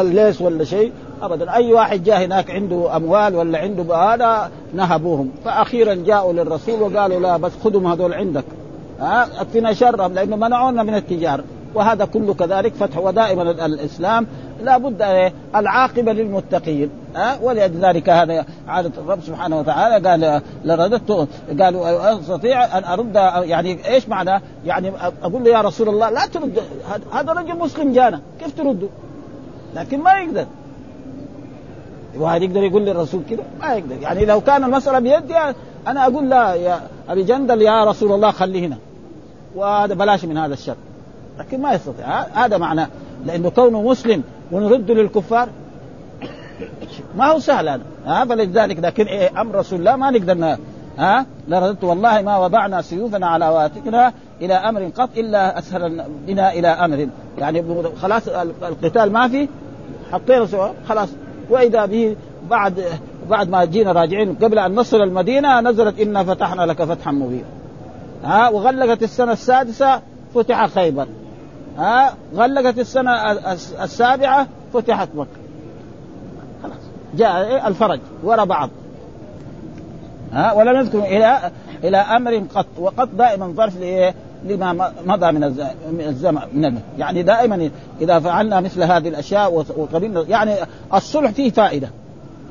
الليس 0.01 0.43
ولا 0.43 0.65
شيء 0.65 0.93
ابدا. 1.23 1.55
أي 1.55 1.73
واحد 1.73 2.05
جاء 2.05 2.25
هناك 2.25 2.51
عنده 2.51 2.97
أموال 2.97 3.35
ولا 3.35 3.59
عنده 3.59 3.97
هذا 3.97 4.51
نهبوهم. 4.75 5.31
فاخيرا 5.45 5.95
جاءوا 5.95 6.33
للرسول 6.33 6.83
وقالوا 6.83 7.21
لا 7.21 7.37
بس 7.37 7.53
خذهم 7.65 7.87
هذول 7.87 8.15
عندك. 8.15 8.45
أكفنا 9.01 9.73
شرهم 9.73 10.13
لأنه 10.13 10.37
منعونا 10.37 10.83
من 10.83 10.95
التجارة. 10.95 11.45
وهذا 11.75 12.05
كله 12.05 12.35
كذلك 12.35 12.75
فتح 12.75 12.99
ودائما 12.99 13.43
الاسلام 13.43 14.27
لابد 14.65 15.33
العاقبة 15.57 16.13
للمتقين. 16.13 16.91
ها؟ 17.17 17.39
ولذلك 17.43 18.09
هذا 18.09 18.45
عادة 18.69 18.93
الرب 18.99 19.21
سبحانه 19.21 19.59
وتعالى 19.59 20.09
قال 20.09 20.43
لرددت 20.65 21.29
قالوا 21.61 22.21
أستطيع 22.21 22.79
أن 22.79 22.85
ارد 22.85 23.15
يعني 23.49 23.89
إيش 23.89 24.09
معنى؟ 24.09 24.43
يعني 24.67 24.93
أقول 25.23 25.45
له 25.45 25.51
يا 25.51 25.61
رسول 25.61 25.89
الله 25.89 26.11
لا 26.11 26.27
ترد 26.27 26.63
هذا 27.13 27.33
رجل 27.33 27.59
مسلم 27.59 27.93
جانا 27.93 28.21
كيف 28.41 28.57
ترده؟ 28.57 28.89
لكن 29.75 30.01
ما 30.01 30.13
يقدر. 30.19 30.47
واحد 32.19 32.43
يقدر 32.43 32.63
يقول 32.63 32.85
للرسول 32.85 33.23
كذا 33.31 33.43
ما 33.61 33.75
يقدر. 33.75 33.97
يعني 34.03 34.25
لو 34.25 34.41
كان 34.41 34.65
المسألة 34.65 34.99
بيدي 34.99 35.35
أنا 35.87 36.07
أقول 36.07 36.31
لا 36.31 36.55
يا 36.55 36.81
أبي 37.09 37.23
جندل 37.23 37.63
يا 37.63 37.85
رسول 37.85 38.13
الله 38.13 38.31
خليه 38.31 38.67
هنا. 38.67 38.77
وهذا 39.55 39.95
بلاش 39.95 40.25
من 40.25 40.39
هذا 40.39 40.55
الشر 40.55 40.77
لكن 41.39 41.63
ما 41.63 41.73
يستطيع. 41.73 42.07
هذا 42.21 42.59
معناه 42.59 42.89
لأنه 43.27 43.51
كونه 43.51 43.83
مسلم 43.83 44.23
ونرده 44.53 44.95
للكفار. 44.95 45.49
ما 47.17 47.27
هو 47.27 47.39
سهل 47.39 47.69
هذا. 47.69 47.83
ها 48.07 48.25
فلذلك 48.25 48.79
لكن 48.79 49.07
إيه 49.07 49.41
أمر 49.41 49.55
رسول 49.55 49.79
الله 49.79 49.97
ما 49.97 50.11
نقدر 50.11 50.57
ها 50.99 51.27
لرددت 51.49 51.85
والله 51.85 52.23
ما 52.23 52.39
وضعنا 52.39 52.83
سيوفنا 52.83 53.27
على 53.27 53.49
واتقنا 53.49 54.13
إلى 54.41 54.55
أمر 54.55 54.91
قط 54.97 55.09
إلا 55.17 55.59
أسهل 55.59 56.05
بنا 56.27 56.53
إلى 56.53 56.69
أمر. 56.69 57.09
يعني 57.39 57.65
خلاص 58.03 58.29
القتال 58.63 59.13
ما 59.13 59.29
في. 59.29 59.49
حطينا 60.13 60.47
خلاص. 60.89 61.09
وإذا 61.51 61.87
به 61.87 62.17
بعد 62.51 62.85
بعد 63.31 63.49
ما 63.49 63.65
جينا 63.65 63.93
راجعين 63.93 64.35
قبل 64.35 64.59
أن 64.59 64.75
نصل 64.75 65.03
المدينة 65.03 65.61
نزلت 65.61 66.01
إنا 66.01 66.25
فتحنا 66.25 66.63
لك 66.63 66.85
فتحا 66.85 67.13
مبينا. 67.13 67.49
ها 68.25 68.49
وغلقت 68.49 69.03
السنة 69.03 69.33
السادسة 69.33 70.01
فتح 70.35 70.67
خيبر. 70.67 71.07
ها 71.79 72.15
غلقت 72.35 72.79
السنة 72.79 73.33
السابعة 73.83 74.47
فتحت 74.73 75.09
مكة. 75.15 75.29
خلاص. 76.63 76.77
جاء 77.15 77.69
الفرج 77.69 78.01
وراء 78.23 78.45
بعض. 78.45 78.71
ها 80.33 80.53
ولم 80.53 80.81
يذكر 80.81 80.99
إلى 80.99 81.51
إلى 81.85 81.97
أمر 81.97 82.43
قط 82.55 82.67
وقط 82.79 83.09
دائما 83.19 83.53
ظرف؟ 83.57 83.79
لما 84.45 84.93
مضى 85.07 85.33
من 85.33 85.45
الزمن 86.01 86.41
من 86.53 86.81
يعني 86.99 87.23
دائما 87.23 87.71
إذا 88.01 88.19
فعلنا 88.19 88.61
مثل 88.61 88.83
هذه 88.83 89.09
الأشياء 89.09 89.55
وقبلنا 89.77 90.25
يعني 90.29 90.55
الصلح 90.95 91.31
فيه 91.31 91.51
فائدة. 91.51 91.89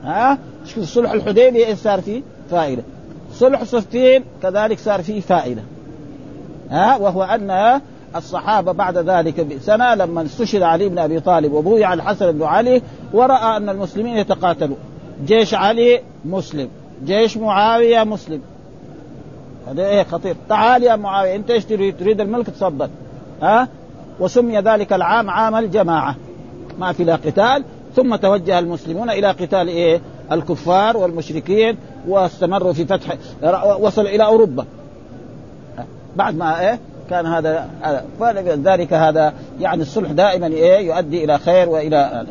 ها؟ 0.03 0.37
صلح 0.83 1.11
الحديبيه 1.11 1.65
إيش 1.65 1.79
صار 1.79 2.01
فيه؟ 2.01 2.21
فائدة. 2.51 2.83
صلح 3.33 3.63
صفتين 3.63 4.23
كذلك 4.41 4.79
صار 4.79 5.03
فيه 5.03 5.21
فائدة. 5.21 5.61
ها؟ 6.69 6.97
وهو 6.97 7.23
أن 7.23 7.81
الصحابة 8.15 8.71
بعد 8.71 8.97
ذلك 8.97 9.39
بسنه 9.39 9.95
لما 9.95 10.21
استشهد 10.21 10.61
علي 10.61 10.89
بن 10.89 10.99
أبي 10.99 11.19
طالب 11.19 11.53
وبويع 11.53 11.93
الحسن 11.93 12.31
بن 12.31 12.43
علي 12.43 12.81
ورأى 13.13 13.57
أن 13.57 13.69
المسلمين 13.69 14.17
يتقاتلوا 14.17 14.77
جيش 15.25 15.53
علي 15.53 16.01
مسلم 16.25 16.69
جيش 17.05 17.37
معاوية 17.37 18.03
مسلم. 18.03 18.41
هذا 19.67 19.85
إيه 19.85 20.03
خطير. 20.03 20.35
تعال 20.49 20.83
يا 20.83 20.95
معاوية 20.95 21.35
أنت 21.35 21.51
إيش 21.51 21.65
تريد؟ 21.65 21.97
تريد 21.97 22.21
الملك 22.21 22.45
تفضل 22.47 22.89
ها؟ 23.41 23.67
وسمي 24.19 24.59
ذلك 24.59 24.93
العام 24.93 25.29
عام 25.29 25.55
الجماعة. 25.55 26.15
ما 26.79 26.91
في 26.91 27.03
لا 27.03 27.15
قتال. 27.15 27.63
ثم 27.95 28.15
توجه 28.15 28.59
المسلمون 28.59 29.09
إلى 29.09 29.27
قتال 29.27 29.67
إيه؟ 29.67 30.01
الكفار 30.31 30.97
والمشركين 30.97 31.77
واستمروا 32.07 32.73
في 32.73 32.85
فتح 32.85 33.17
وصل 33.79 34.01
إلى 34.01 34.25
أوروبا. 34.25 34.65
بعد 36.15 36.35
ما 36.35 36.59
إيه؟ 36.59 36.79
كان 37.09 37.25
هذا 37.25 37.67
فلذلك 38.19 38.93
هذا 38.93 39.33
يعني 39.59 39.81
الصلح 39.81 40.11
دائما 40.11 40.47
إيه 40.47 40.87
يؤدي 40.87 41.23
إلى 41.23 41.37
خير 41.37 41.69
وإلى 41.69 42.25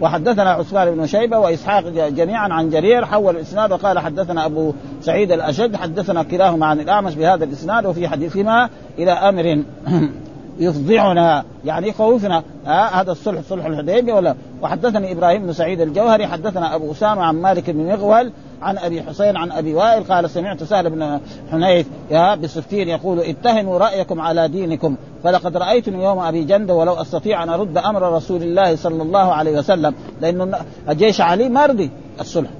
وحدثنا 0.00 0.50
عثمان 0.50 0.94
بن 0.94 1.06
شيبة 1.06 1.38
وإسحاق 1.38 1.88
جميعا 1.88 2.52
عن 2.52 2.70
جرير 2.70 3.04
حول 3.04 3.36
الإسناد 3.36 3.72
وقال 3.72 3.98
حدثنا 3.98 4.46
أبو 4.46 4.72
سعيد 5.00 5.32
الأشد 5.32 5.76
حدثنا 5.76 6.22
كلاهما 6.22 6.66
عن 6.66 6.80
الأعمش 6.80 7.14
بهذا 7.14 7.44
الإسناد 7.44 7.86
وفي 7.86 8.08
حديثهما 8.08 8.68
إلى 8.98 9.10
أمر 9.12 9.62
يفضعنا 10.58 11.44
يعني 11.64 11.88
يخوفنا. 11.88 12.42
آه 12.66 12.70
هذا 12.70 13.12
الصلح 13.12 13.40
صلح 13.48 13.66
الحديبية 13.66 14.12
ولا 14.12 14.34
وحدثني 14.62 15.12
إبراهيم 15.12 15.42
بن 15.42 15.52
سعيد 15.52 15.80
الجوهري 15.80 16.26
حدثنا 16.26 16.74
أبو 16.74 16.92
أسامة 16.92 17.22
عن 17.22 17.42
مالك 17.42 17.70
بن 17.70 17.86
مغول 17.86 18.32
عن 18.62 18.78
أبي 18.78 19.02
حسين 19.02 19.36
عن 19.36 19.52
أبي 19.52 19.74
وائل 19.74 20.04
قال 20.04 20.30
سمعت 20.30 20.62
سهل 20.62 20.90
بن 20.90 21.20
حنيف 21.52 21.86
يا 22.10 22.34
بسفتين 22.34 22.88
يقول 22.88 23.20
اتهموا 23.20 23.78
رأيكم 23.78 24.20
على 24.20 24.48
دينكم 24.48 24.96
فلقد 25.24 25.56
رأيتني 25.56 26.04
يوم 26.04 26.18
أبي 26.18 26.44
جند 26.44 26.70
ولو 26.70 26.92
أستطيع 26.92 27.42
أن 27.42 27.48
أرد 27.48 27.78
أمر 27.78 28.12
رسول 28.16 28.42
الله 28.42 28.76
صلى 28.76 29.02
الله 29.02 29.32
عليه 29.32 29.58
وسلم 29.58 29.94
لأنه 30.20 30.58
الجيش 30.88 31.20
علي 31.20 31.48
ما 31.48 31.66
رضي 31.66 31.90
الصلح. 32.20 32.50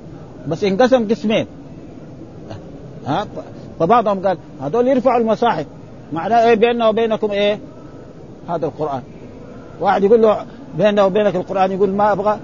بس 0.48 0.64
انقسم 0.64 1.08
قسمين. 1.08 1.46
ها؟ 3.06 3.26
فبعضهم 3.80 4.26
قال 4.26 4.38
هذول 4.62 4.88
يرفعوا 4.88 5.20
المصاحف. 5.20 5.66
معناه 6.12 6.48
إيه 6.48 6.54
بيننا 6.54 6.88
وبينكم 6.88 7.30
إيه؟ 7.30 7.58
هذا 8.48 8.66
القرآن. 8.66 9.02
واحد 9.80 10.04
يقول 10.04 10.22
له 10.22 10.46
بيننا 10.74 11.04
وبينك 11.04 11.36
القرآن 11.36 11.72
يقول 11.72 11.90
ما 11.90 12.12
أبغى 12.12 12.38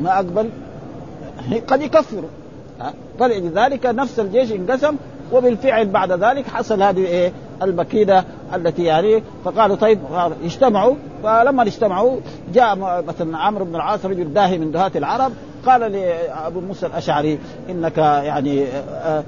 ما 0.00 0.16
أقبل. 0.16 0.48
قد 1.68 1.82
يكفروا 1.82 2.28
فلذلك 3.18 3.86
نفس 3.86 4.20
الجيش 4.20 4.52
انقسم 4.52 4.96
وبالفعل 5.32 5.88
بعد 5.88 6.12
ذلك 6.12 6.46
حصل 6.46 6.82
هذه 6.82 7.06
إيه؟ 7.06 7.32
المكيده 7.62 8.24
التي 8.54 8.84
يعني 8.84 9.22
فقالوا 9.44 9.76
طيب 9.76 9.98
اجتمعوا. 10.44 10.94
فلما 11.22 11.62
اجتمعوا 11.62 12.16
جاء 12.54 12.76
مثلا 13.08 13.38
عمرو 13.38 13.64
بن 13.64 13.74
العاص 13.76 14.04
رجل 14.04 14.32
داهي 14.32 14.58
من 14.58 14.72
دهاة 14.72 14.92
العرب 14.96 15.32
قال 15.66 15.80
لابو 15.92 16.60
موسى 16.60 16.86
الأشعري 16.86 17.38
إنك 17.70 17.98
يعني 17.98 18.64
آه 19.04 19.24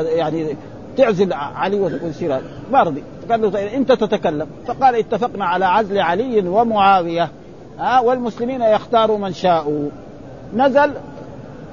يعني 0.00 0.56
تعزل 0.96 1.32
علي 1.32 1.80
ويصير 1.80 2.40
ما 2.72 2.82
رضي. 2.82 3.02
قال 3.30 3.42
له 3.42 3.50
طيب 3.50 3.68
انت 3.68 3.92
تتكلم. 3.92 4.46
فقال 4.66 4.96
اتفقنا 4.96 5.44
على 5.44 5.64
عزل 5.64 5.98
علي 5.98 6.48
ومعاوية. 6.48 7.28
ها 7.78 8.00
والمسلمين 8.00 8.62
يختاروا 8.62 9.18
من 9.18 9.32
شاءوا. 9.32 9.90
نزل 10.56 10.92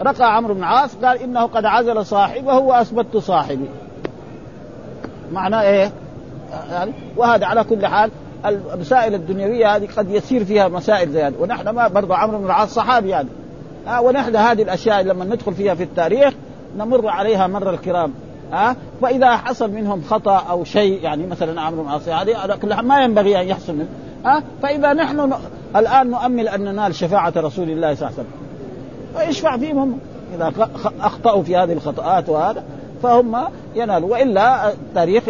رقى 0.01 0.35
عمرو 0.35 0.53
بن 0.53 0.59
العاص 0.59 0.95
قال 0.95 1.21
إنه 1.21 1.45
قد 1.45 1.65
عزل 1.65 2.05
صاحبه 2.05 2.57
وأثبت 2.57 3.17
صاحبي. 3.17 3.69
معناه 5.31 5.61
إيه؟ 5.61 5.91
يعني 6.71 6.91
وهذا 7.17 7.45
على 7.45 7.63
كل 7.63 7.87
حال 7.87 8.11
المسائل 8.45 9.13
الدنيوية 9.13 9.75
هذه 9.75 9.87
قد 9.97 10.09
يسير 10.09 10.45
فيها 10.45 10.67
مسائل 10.67 11.11
زي 11.11 11.23
هذه. 11.23 11.33
ونحن 11.39 11.69
ما 11.69 11.87
برضه 11.87 12.15
عمرو 12.15 12.37
بن 12.37 12.45
العاص 12.45 12.73
صحابي 12.73 13.09
يعني. 13.09 13.29
آه 13.87 14.01
ونحن 14.01 14.35
هذه 14.35 14.63
الأشياء 14.63 15.01
لما 15.01 15.25
ندخل 15.25 15.53
فيها 15.53 15.75
في 15.75 15.83
التاريخ 15.83 16.33
نمر 16.77 17.07
عليها 17.07 17.47
مر 17.47 17.69
الكرام. 17.69 18.13
ها 18.51 18.69
آه 18.69 18.75
فإذا 19.01 19.37
حصل 19.37 19.71
منهم 19.71 20.01
خطأ 20.01 20.37
أو 20.49 20.63
شيء 20.63 21.03
يعني 21.03 21.27
مثلا 21.27 21.61
عمرو 21.61 21.83
بن 21.83 21.89
العاص 21.89 22.07
هذه 22.07 22.81
ما 22.81 23.03
ينبغي 23.03 23.41
أن 23.41 23.47
يحصل 23.47 23.73
منه. 23.73 23.87
آه 24.25 24.43
فإذا 24.61 24.93
نحن 24.93 25.33
الآن 25.75 26.09
نؤمل 26.09 26.47
أن 26.47 26.61
ننال 26.61 26.95
شفاعة 26.95 27.33
رسول 27.37 27.69
الله 27.69 27.95
صلى 27.95 28.09
الله 28.09 28.19
عليه 28.19 28.29
وسلم. 28.29 28.33
فيشفع 29.17 29.57
فيهم. 29.57 29.77
هم 29.77 29.99
اذا 30.35 30.53
أخطأوا 31.01 31.43
في 31.43 31.57
هذه 31.57 31.73
الخطأات 31.73 32.29
وهذا 32.29 32.63
فهم 33.03 33.37
ينالوا. 33.75 34.11
وإلا 34.11 34.73
التاريخ 34.73 35.23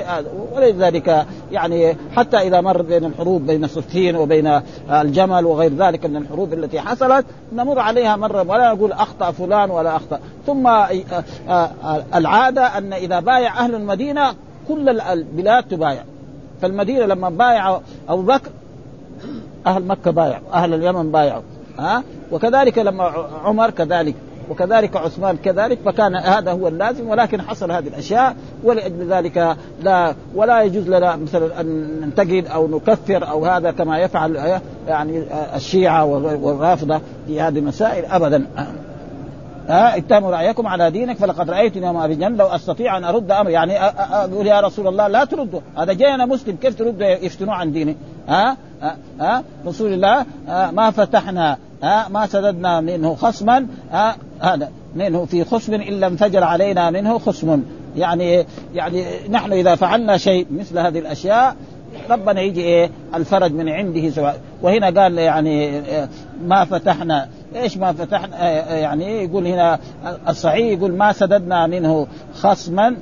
ولذلك 0.56 1.26
يعني 1.52 1.98
حتى 2.16 2.38
إذا 2.38 2.62
مر 2.62 2.82
بين 2.82 3.06
الحروب 3.06 3.48
بين 3.48 3.68
صفين 3.68 4.16
وبين 4.16 4.62
الجمل 4.92 5.46
وغير 5.46 5.74
ذلك 5.74 6.06
من 6.06 6.18
الحروب 6.18 6.54
التي 6.54 6.80
حصلت 6.82 7.26
نمر 7.54 7.80
عليها 7.80 8.16
مرة 8.16 8.42
ولا 8.50 8.74
نقول 8.74 8.92
أخطأ 8.92 9.32
فلان 9.32 9.72
ولا 9.72 9.96
أخطأ. 9.96 10.20
ثم 10.46 10.70
العادة 12.16 12.78
أن 12.78 12.94
إذا 12.94 13.20
بايع 13.20 13.60
أهل 13.60 13.76
المدينة 13.76 14.34
كل 14.68 15.00
البلاد 15.00 15.64
تبايع. 15.64 16.04
فالمدينة 16.62 17.06
لما 17.06 17.30
بايع 17.30 17.80
أبو 18.10 18.22
بكر 18.22 18.50
أهل 19.70 19.86
مكة 19.86 20.12
بايعوا 20.12 20.54
أهل 20.54 20.74
اليمن 20.74 21.12
بايعوا 21.12 21.42
ها؟ 21.80 22.04
وكذلك 22.32 22.78
لما 22.78 23.04
عمر 23.44 23.70
كذلك 23.70 24.16
وكذلك 24.50 24.96
عثمان 24.96 25.38
كذلك 25.38 25.80
فكان 25.86 26.16
هذا 26.16 26.52
هو 26.52 26.68
اللازم 26.68 27.10
ولكن 27.10 27.42
حصل 27.42 27.72
هذه 27.72 27.88
الأشياء 27.88 28.36
ولأجل 28.64 29.14
ذلك 29.14 29.58
لا 29.84 30.16
ولا 30.36 30.62
يجوز 30.62 30.90
لنا 30.90 31.16
مثلا 31.16 31.62
أن 31.62 32.00
ننتقد 32.02 32.48
أو 32.48 32.68
نكفر 32.68 33.30
أو 33.30 33.46
هذا 33.46 33.72
كما 33.72 34.00
يفعل 34.00 34.60
يعني 34.88 35.24
الشيعة 35.56 36.06
والرافضة 36.06 37.02
في 37.28 37.42
هذه 37.42 37.60
المسائل 37.60 38.06
ابدا. 38.06 38.46
ها 39.68 39.98
اتهموا 39.98 40.32
رأيكم 40.32 40.68
على 40.68 40.92
دينك 40.92 41.18
فلقد 41.18 41.50
رأيتني 41.50 41.86
يوم 41.86 41.98
ابي 41.98 42.16
لو 42.16 42.48
أستطيع 42.48 42.98
أن 42.98 43.04
أرد 43.04 43.32
أمر 43.32 43.50
يعني 43.50 43.80
أقول 43.82 44.48
يا 44.48 44.60
رسول 44.60 44.88
الله 44.88 45.08
لا 45.08 45.26
ترده 45.26 45.62
هذا 45.78 45.94
جاي 45.94 46.16
أنا 46.16 46.26
مسلم 46.26 46.56
كيف 46.56 46.76
ترد 46.76 47.02
يفتنوا 47.02 47.54
عن 47.54 47.72
ديني؟ 47.72 47.96
ها 48.28 48.58
ها 49.20 49.44
رسول 49.66 49.94
الله 49.94 50.26
ما 50.72 50.92
فتحنا 50.92 51.58
ما 52.10 52.26
سددنا 52.26 52.82
منه 52.82 53.16
خصما 53.16 53.68
هذا 54.40 54.72
منه 54.96 55.26
في 55.26 55.44
خصم 55.44 55.74
الا 55.74 56.08
انفجر 56.08 56.44
علينا 56.44 56.90
منه 56.90 57.18
خصم. 57.18 57.62
يعني 57.96 58.46
يعني 58.74 59.06
نحن 59.30 59.54
إذا 59.54 59.76
فعلنا 59.76 60.18
شيء 60.18 60.48
مثل 60.52 60.80
هذه 60.80 61.00
الأشياء 61.00 61.56
ربنا 62.10 62.42
يجي 62.42 62.62
إيه؟ 62.62 62.90
الفرج 63.16 63.52
من 63.52 63.70
عنده 63.70 64.10
سواء. 64.10 64.42
وهنا 64.62 65.02
قال 65.02 65.18
يعني 65.18 65.82
ما 66.46 66.66
فتحنا. 66.66 67.30
إيش 67.56 67.78
ما 67.78 67.94
فتحنا؟ 67.94 68.50
يعني 68.78 69.24
يقول 69.24 69.48
هنا 69.48 69.80
الصحيح 70.30 70.78
يقول 70.78 70.92
ما 70.92 71.12
سددنا 71.12 71.68
منه 71.68 72.08
خصما. 72.34 72.96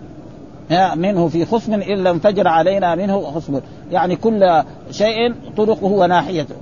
منه 0.72 1.28
في 1.28 1.46
خصم 1.46 1.74
الا 1.74 2.10
انفجر 2.10 2.48
علينا 2.48 2.96
منه 2.96 3.22
خصم. 3.22 3.60
يعني 3.92 4.16
كل 4.16 4.64
شيء 4.92 5.34
طرقه 5.58 5.86
وناحيته. 5.86 6.56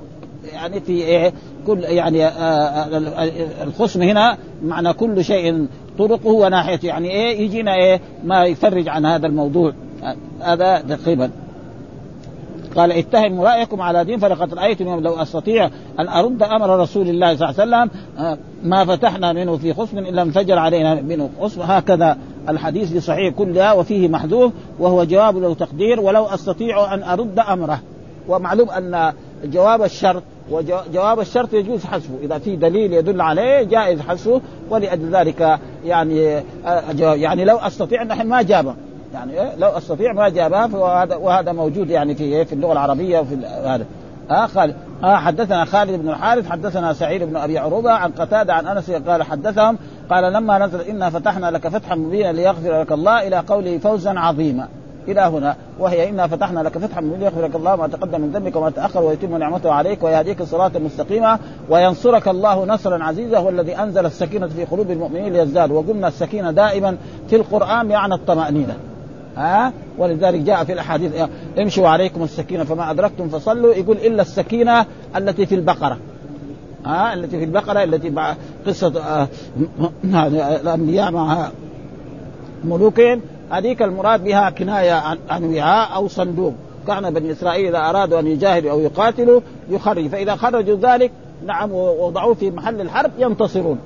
يعني 0.53 0.81
في 0.81 0.91
إيه؟ 0.91 1.33
كل 1.67 1.79
يعني 1.83 2.27
الخصم 3.63 4.01
هنا 4.01 4.37
معنى 4.63 4.93
كل 4.93 5.23
شيء 5.23 5.67
طرقه 5.97 6.27
وناحيته. 6.27 6.85
يعني 6.85 7.11
إيه؟ 7.11 7.39
يجينا 7.39 7.75
إيه؟ 7.75 8.01
ما 8.23 8.45
يفرج 8.45 8.89
عن 8.89 9.05
هذا 9.05 9.27
الموضوع. 9.27 9.73
هذا 10.41 10.79
تقريبا 10.79 11.31
قال 12.75 12.91
اتهموا 12.91 13.45
رأيكم 13.45 13.81
على 13.81 14.03
دين 14.03 14.19
فلقد 14.19 14.53
رأيتم 14.53 14.99
لو 14.99 15.13
أستطيع 15.13 15.69
أن 15.99 16.07
أرد 16.07 16.43
أمر 16.43 16.79
رسول 16.79 17.09
الله 17.09 17.35
صلى 17.35 17.49
الله 17.49 17.77
عليه 17.77 17.89
وسلم 17.89 18.37
ما 18.63 18.85
فتحنا 18.85 19.33
منه 19.33 19.57
في 19.57 19.73
خصم 19.73 19.97
الا 19.97 20.21
انفجر 20.21 20.57
علينا 20.57 20.95
منه 21.01 21.29
خصم. 21.41 21.61
هكذا 21.61 22.17
الحديث 22.49 22.93
في 22.93 22.99
صحيح 22.99 23.33
كلها 23.33 23.73
وفيه 23.73 24.07
محذوف 24.07 24.53
وهو 24.79 25.03
جواب 25.03 25.37
له 25.37 25.53
تقدير 25.53 25.99
ولو 25.99 26.25
أستطيع 26.25 26.93
أن 26.93 27.03
أرد 27.03 27.39
أمره. 27.39 27.79
ومعلوم 28.27 28.69
أن 28.69 29.13
جواب 29.45 29.83
الشرط 29.83 30.23
وجواب 30.51 31.19
الشرط 31.19 31.53
يجوز 31.53 31.85
حذفه. 31.85 32.13
إذا 32.23 32.37
في 32.37 32.55
دليل 32.55 32.93
يدل 32.93 33.21
عليه 33.21 33.63
جائز 33.63 34.01
حذفه 34.01 34.41
ولأجل 34.69 35.15
ذلك 35.15 35.59
يعني 35.85 36.43
يعني 36.99 37.45
لو 37.45 37.57
أستطيع 37.57 38.03
نحن 38.03 38.27
ما 38.27 38.41
جابه. 38.41 38.75
يعني 39.15 39.55
لو 39.57 39.69
أستطيع 39.69 40.13
ما 40.13 40.29
جابها 40.29 40.65
وهذا 40.65 41.15
وهذا 41.15 41.51
موجود 41.51 41.89
يعني 41.89 42.15
في 42.15 42.45
في 42.45 42.53
اللغة 42.53 42.73
العربية 42.73 43.19
وفي 43.19 43.35
هذا. 43.45 43.85
آه 44.31 44.45
قال 44.45 44.73
آه 45.03 45.15
حدثنا 45.15 45.65
خالد 45.65 46.01
بن 46.01 46.09
الحارث 46.09 46.49
حدثنا 46.49 46.93
سعيد 46.93 47.23
بن 47.23 47.35
أبي 47.35 47.57
عروبة 47.57 47.91
عن 47.91 48.11
قتادة 48.11 48.53
عن 48.53 48.67
أنس 48.67 48.91
قال 48.91 49.23
حدثهم 49.23 49.77
قال 50.09 50.33
لما 50.33 50.65
نزل 50.65 50.81
إنا 50.81 51.09
فتحنا 51.09 51.51
لك 51.51 51.67
فتحا 51.67 51.95
مبينا 51.95 52.31
ليغفر 52.31 52.81
لك 52.81 52.91
الله 52.91 53.27
إلى 53.27 53.37
قوله 53.37 53.77
فوزا 53.77 54.19
عظيما. 54.19 54.67
إلى 55.07 55.21
هنا 55.21 55.55
وهي 55.79 56.09
إنا 56.09 56.27
فتحنا 56.27 56.59
لك 56.59 56.77
فتحا 56.77 57.01
مبينا 57.01 57.19
ليغفر 57.19 57.45
لك 57.45 57.55
الله 57.55 57.75
ما 57.75 57.87
تقدم 57.87 58.21
من 58.21 58.31
ذنبك 58.31 58.55
وما 58.55 58.69
تأخر 58.69 59.03
ويتم 59.03 59.37
نعمته 59.37 59.71
عليك 59.71 60.03
ويهديك 60.03 60.43
صراطا 60.43 60.79
مستقيما 60.79 61.39
وينصرك 61.69 62.27
الله 62.27 62.65
نصرا 62.65 63.03
عزيزا 63.03 63.37
هو 63.37 63.49
الذي 63.49 63.77
أنزل 63.77 64.05
السكينة 64.05 64.47
في 64.47 64.65
قلوب 64.65 64.91
المؤمنين 64.91 65.33
ليزدادوا. 65.33 65.79
وقلنا 65.79 66.07
السكينة 66.07 66.51
دائما 66.51 66.97
في 67.29 67.35
القرآن 67.35 67.85
معنى 67.85 68.13
الطمأنينة. 68.13 68.75
ها؟ 69.37 69.73
ولذلك 69.97 70.39
جاء 70.39 70.63
في 70.63 70.73
الأحاديث 70.73 71.11
امشوا 71.59 71.87
عليكم 71.87 72.23
السكينة 72.23 72.63
فما 72.63 72.91
أدركتم 72.91 73.29
فصلوا 73.29 73.73
يقول 73.73 73.97
إلا 73.97 74.21
السكينة 74.21 74.85
التي 75.15 75.45
في 75.45 75.55
البقرة. 75.55 75.97
ها؟ 76.85 77.13
التي 77.13 77.37
في 77.37 77.43
البقرة 77.43 77.83
التي 77.83 78.09
مع 78.09 78.35
قصة 78.67 79.01
آه 79.01 79.27
الأنبياء 80.61 81.11
مع 81.11 81.49
ملوكهم. 82.63 83.21
هذيك 83.51 83.81
المراد 83.81 84.23
بها 84.23 84.49
كناية 84.49 84.91
عن, 85.29 85.43
وعاء 85.43 85.95
أو 85.95 86.07
صندوق. 86.07 86.53
كان 86.87 87.13
بني 87.13 87.31
إسرائيل 87.31 87.67
إذا 87.67 87.89
أرادوا 87.89 88.19
أن 88.19 88.27
يجاهدوا 88.27 88.71
أو 88.71 88.79
يقاتلوا 88.79 89.41
يخرج 89.69 90.07
فإذا 90.07 90.35
خرجوا 90.35 90.77
ذلك 90.81 91.11
نعم 91.45 91.71
ووضعوه 91.71 92.33
في 92.33 92.51
محل 92.51 92.81
الحرب 92.81 93.11
ينتصرون. 93.17 93.79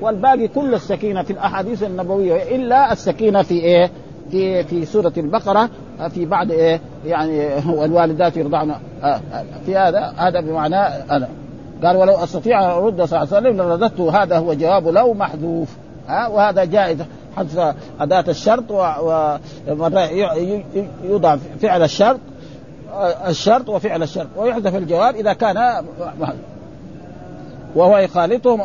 والباقي 0.00 0.48
كل 0.48 0.74
السكينة 0.74 1.22
في 1.22 1.32
الأحاديث 1.32 1.82
النبوية 1.82 2.56
إلا 2.56 2.92
السكينة 2.92 3.42
في 3.42 3.54
إيه؟ 3.54 3.90
في 4.30 4.64
في 4.64 4.84
سورة 4.84 5.12
البقرة 5.16 5.70
في 6.08 6.26
بعد 6.26 6.50
إيه 6.50 6.80
يعني 7.06 7.48
والوالدات 7.68 8.36
يرضعن 8.36 8.74
في 9.66 9.76
هذا 9.76 10.14
هذا 10.16 10.40
بمعنى 10.40 10.76
أنا. 11.10 11.28
قال 11.84 11.96
ولو 11.96 12.12
أستطيع 12.14 12.64
أن 12.64 12.70
أرد 12.70 13.02
صلى 13.02 13.22
الله 13.22 13.36
عليه 13.36 13.48
وسلم 13.48 13.56
لرددته 13.56 14.22
هذا 14.22 14.38
هو 14.38 14.54
جواب 14.54 14.88
لو 14.88 15.14
محذوف. 15.14 15.76
ها 16.08 16.28
وهذا 16.28 16.64
جائز 16.64 16.98
حذف 17.36 17.74
أداة 18.00 18.24
الشرط 18.28 18.70
ومره 19.68 20.08
يوضع 21.04 21.36
فعل 21.36 21.82
الشرط 21.82 22.20
الشرط 23.28 23.68
وفعل 23.68 24.02
الشرط 24.02 24.26
ويحذف 24.36 24.76
الجواب 24.76 25.14
إذا 25.14 25.32
كان 25.32 25.84
وهو 27.74 27.98
يخالطهم 27.98 28.60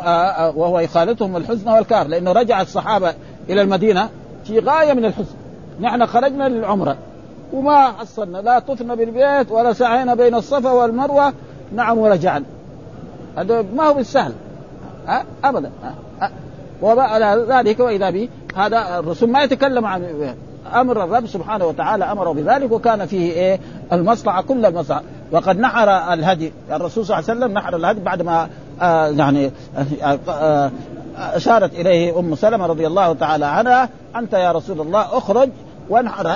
وهو 0.56 0.80
يخالطهم 0.80 1.36
الحزن 1.36 1.68
والكار 1.68 2.06
لأنه 2.06 2.32
رجع 2.32 2.60
الصحابة 2.60 3.14
إلى 3.48 3.62
المدينة 3.62 4.08
في 4.44 4.58
غاية 4.58 4.92
من 4.92 5.04
الحزن. 5.04 5.34
نحن 5.80 6.06
خرجنا 6.06 6.48
للعمرة. 6.48 6.96
وما 7.52 7.88
حصلنا 7.88 8.38
لا 8.38 8.58
طفنا 8.58 8.94
بالبيت 8.94 9.50
ولا 9.50 9.72
سعينا 9.72 10.14
بين 10.14 10.34
الصفا 10.34 10.70
والمروة. 10.70 11.32
نعم 11.74 11.98
ورجعنا 11.98 12.44
هذا 13.36 13.64
ما 13.76 13.84
هو 13.84 13.94
بالسهل. 13.94 14.32
أه؟ 15.08 15.22
أبدا. 15.44 15.70
أه؟ 16.22 16.30
وعلى 16.82 17.46
ذلك 17.48 17.80
وإذا 17.80 18.10
به 18.10 18.28
هذا 18.56 18.98
الرسول 18.98 19.30
ما 19.30 19.42
يتكلم 19.42 19.86
عن 19.86 20.34
أمر 20.74 21.04
الرب 21.04 21.26
سبحانه 21.26 21.66
وتعالى. 21.66 22.04
أمره 22.04 22.32
بذلك 22.32 22.72
وكان 22.72 23.06
فيه 23.06 23.32
إيه؟ 23.32 23.60
المصلحة 23.92 24.42
كل 24.42 24.66
المصلحة. 24.66 25.02
وقد 25.32 25.58
نحر 25.58 25.88
الهدي. 26.12 26.52
الرسول 26.72 27.06
صلى 27.06 27.18
الله 27.18 27.30
عليه 27.30 27.40
وسلم 27.40 27.54
نحر 27.58 27.76
الهدي 27.76 28.00
بعد 28.00 28.22
ما 28.22 28.48
آه 28.82 29.06
يعني 29.06 29.50
آه 30.02 30.18
آه 30.28 30.70
أشارت 31.16 31.74
إليه 31.74 32.18
أم 32.18 32.34
سلمة 32.34 32.66
رضي 32.66 32.86
الله 32.86 33.12
تعالى 33.12 33.46
عنها. 33.46 33.88
أنت 34.16 34.32
يا 34.32 34.52
رسول 34.52 34.80
الله 34.80 35.00
أخرج 35.00 35.48
وانحر 35.90 36.26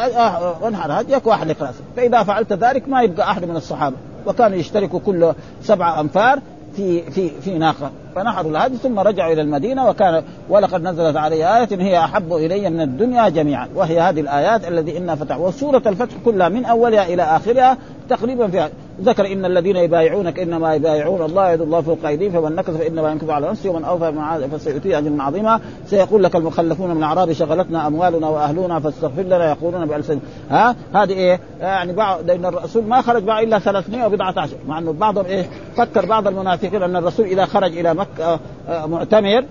وانحر 0.63 1.01
هديك 1.01 1.27
واحلق 1.27 1.63
راسك 1.63 1.85
فإذا 1.97 2.23
فعلت 2.23 2.53
ذلك 2.53 2.89
ما 2.89 3.03
يبقى 3.03 3.31
أحد 3.31 3.45
من 3.45 3.57
الصحابة. 3.57 3.97
وكانوا 4.27 4.57
يشتركوا 4.57 5.01
كل 5.07 5.33
سبعة 5.63 6.01
امتار 6.01 6.39
في 6.77 7.03
في 7.11 7.31
في 7.41 7.59
ناقة. 7.59 7.91
فنحروا 8.15 8.51
الهدي 8.51 8.77
ثم 8.77 8.99
رجعوا 8.99 9.33
إلى 9.33 9.43
المدينة 9.43 9.89
وكان 9.89 10.25
ولقد 10.49 10.83
نزلت 10.83 11.17
علي 11.17 11.57
آية 11.59 11.69
هي 11.73 11.99
أحب 11.99 12.33
إلي 12.33 12.71
من 12.71 12.81
الدنيا 12.81 13.29
جميعا. 13.29 13.69
وهي 13.75 14.01
هذه 14.01 14.21
الآيات 14.21 14.69
الذي 14.69 14.99
إنا 14.99 15.15
فتح 15.15 15.39
وسورة 15.39 15.83
الفتح 15.87 16.15
كلها 16.25 16.49
من 16.49 16.65
أولها 16.65 17.07
إلى 17.07 17.23
آخرها 17.23 17.77
تقريبا 18.09 18.49
فيها 18.49 18.71
ذكر 19.01 19.33
إن 19.33 19.45
الذين 19.45 19.77
يبايعونك 19.77 20.41
إنما 20.41 20.75
يبايعون 20.75 21.23
الله 21.23 21.51
يد 21.51 21.61
الله 21.61 21.81
فوق 21.81 22.07
أيديهم 22.07 22.33
فمن 22.33 22.57
نكث 22.57 22.71
فإنما 22.71 23.11
ينكث 23.11 23.31
على 23.31 23.49
نفسه 23.51 23.71
ومن 23.71 23.85
أوفى 23.85 24.11
بما 24.11 24.49
فسيؤتيه 24.49 24.99
أجرا 24.99 25.17
عظيما. 25.23 25.61
سيقول 25.87 26.25
لك 26.25 26.37
المخلفون 26.37 26.91
من 26.91 26.97
الأعراب 26.97 27.33
شغلتنا 27.33 27.87
أموالنا 27.87 28.29
وأهلنا 28.29 28.81
فاستغفر 28.81 29.23
لنا 29.23 29.51
يقولون 29.51 29.87
بالسن 29.87 30.19
ها؟ 30.51 30.77
هذه 30.95 31.13
إيه؟ 31.13 31.41
يعني 31.61 31.93
بعض 31.93 32.25
لأن 32.27 32.47
الرسول 32.47 32.85
ما 32.85 33.03
خرج 33.03 33.25
معه 33.25 33.41
إلا 33.41 33.59
300 33.59 34.07
وبضعة 34.07 34.35
عشر 34.37 34.57
مع 34.69 34.79
إنه 34.79 34.93
بعضهم 34.93 35.25
إيه؟ 35.25 35.47
فكر 35.77 36.07
بعض 36.07 36.27
المنافقين 36.27 36.83
أن 36.83 36.97
الرسول 36.97 37.27
إذا 37.27 37.45
خرج 37.45 37.79
إلى 37.79 37.95
مكة 37.95 38.41
معتمر 38.69 39.45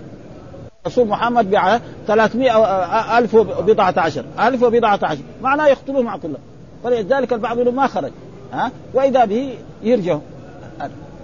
الرسول 0.86 1.08
محمد 1.08 1.50
بيع 1.50 1.78
300 2.06 3.18
ألف 3.18 3.34
وبضعة 3.34 3.94
عشر. 3.96 4.24
ألف 4.40 4.62
وبضعة 4.62 4.98
عشر. 5.02 5.22
معناه 5.42 5.66
يقتلوه 5.66 6.02
مع 6.02 6.16
كله. 6.16 6.36
فلذلك 6.84 7.32
البعض 7.32 7.58
منهم 7.58 7.76
ما 7.76 7.86
خرج. 7.86 8.10
ها؟ 8.52 8.70
وإذا 8.94 9.24
به 9.24 9.54
يرجع. 9.82 10.18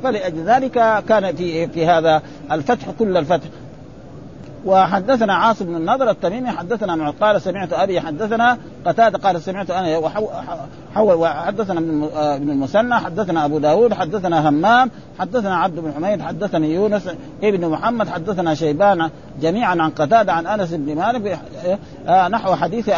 فلأجل 0.02 0.44
ذلك 0.44 1.04
كان 1.08 1.36
في 1.36 1.68
في 1.68 1.86
هذا 1.86 2.22
الفتح 2.52 2.90
كل 2.98 3.16
الفتح. 3.16 3.48
وحدثنا 4.64 5.34
عاصم 5.34 5.64
بن 5.64 5.76
النضر 5.76 6.10
التميمي 6.10 6.50
حدثنا 6.50 7.10
قال 7.10 7.42
سمعت 7.42 7.72
أبي 7.72 8.00
حدثنا 8.00 8.58
قتادة 8.86 9.18
قال 9.18 9.42
سمعت 9.42 9.70
أنا 9.70 9.98
وحول 9.98 11.14
وحدثنا 11.14 11.78
ابن 12.36 12.50
المثنى 12.50 12.94
حدثنا 12.94 13.44
أبو 13.44 13.58
داود 13.58 13.94
حدثنا 13.94 14.48
همام 14.48 14.90
حدثنا 15.18 15.56
عبد 15.56 15.80
بن 15.80 15.92
حميد 15.92 16.22
حدثني 16.22 16.74
يونس 16.74 17.08
ابن 17.42 17.68
محمد 17.68 18.08
حدثنا 18.08 18.54
شيبان 18.54 19.10
جميعا 19.40 19.70
عن 19.70 19.90
قتادة 19.90 20.32
عن 20.32 20.46
أنس 20.46 20.72
بن 20.72 20.96
مالك 20.96 21.38
نحو 22.32 22.54
حديث 22.54 22.90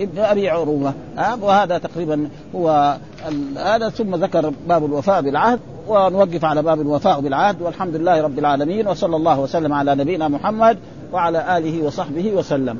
ابن 0.00 0.18
أبي 0.18 0.48
عروبة 0.48 0.92
وهذا 1.40 1.78
تقريبا 1.78 2.28
هو 2.54 2.96
هذا 3.56 3.88
ثم 3.88 4.14
ذكر 4.14 4.52
باب 4.68 4.84
الوفاء 4.84 5.22
بالعهد 5.22 5.60
ونوقف 5.88 6.44
على 6.44 6.62
باب 6.62 6.80
الوفاء 6.80 7.20
بالعهد 7.20 7.62
والحمد 7.62 7.96
لله 7.96 8.22
رب 8.22 8.38
العالمين 8.38 8.88
وصلى 8.88 9.16
الله 9.16 9.40
وسلم 9.40 9.72
على 9.72 9.94
نبينا 9.94 10.28
محمد 10.28 10.78
وعلى 11.12 11.58
آله 11.58 11.86
وصحبه 11.86 12.32
وسلم. 12.32 12.78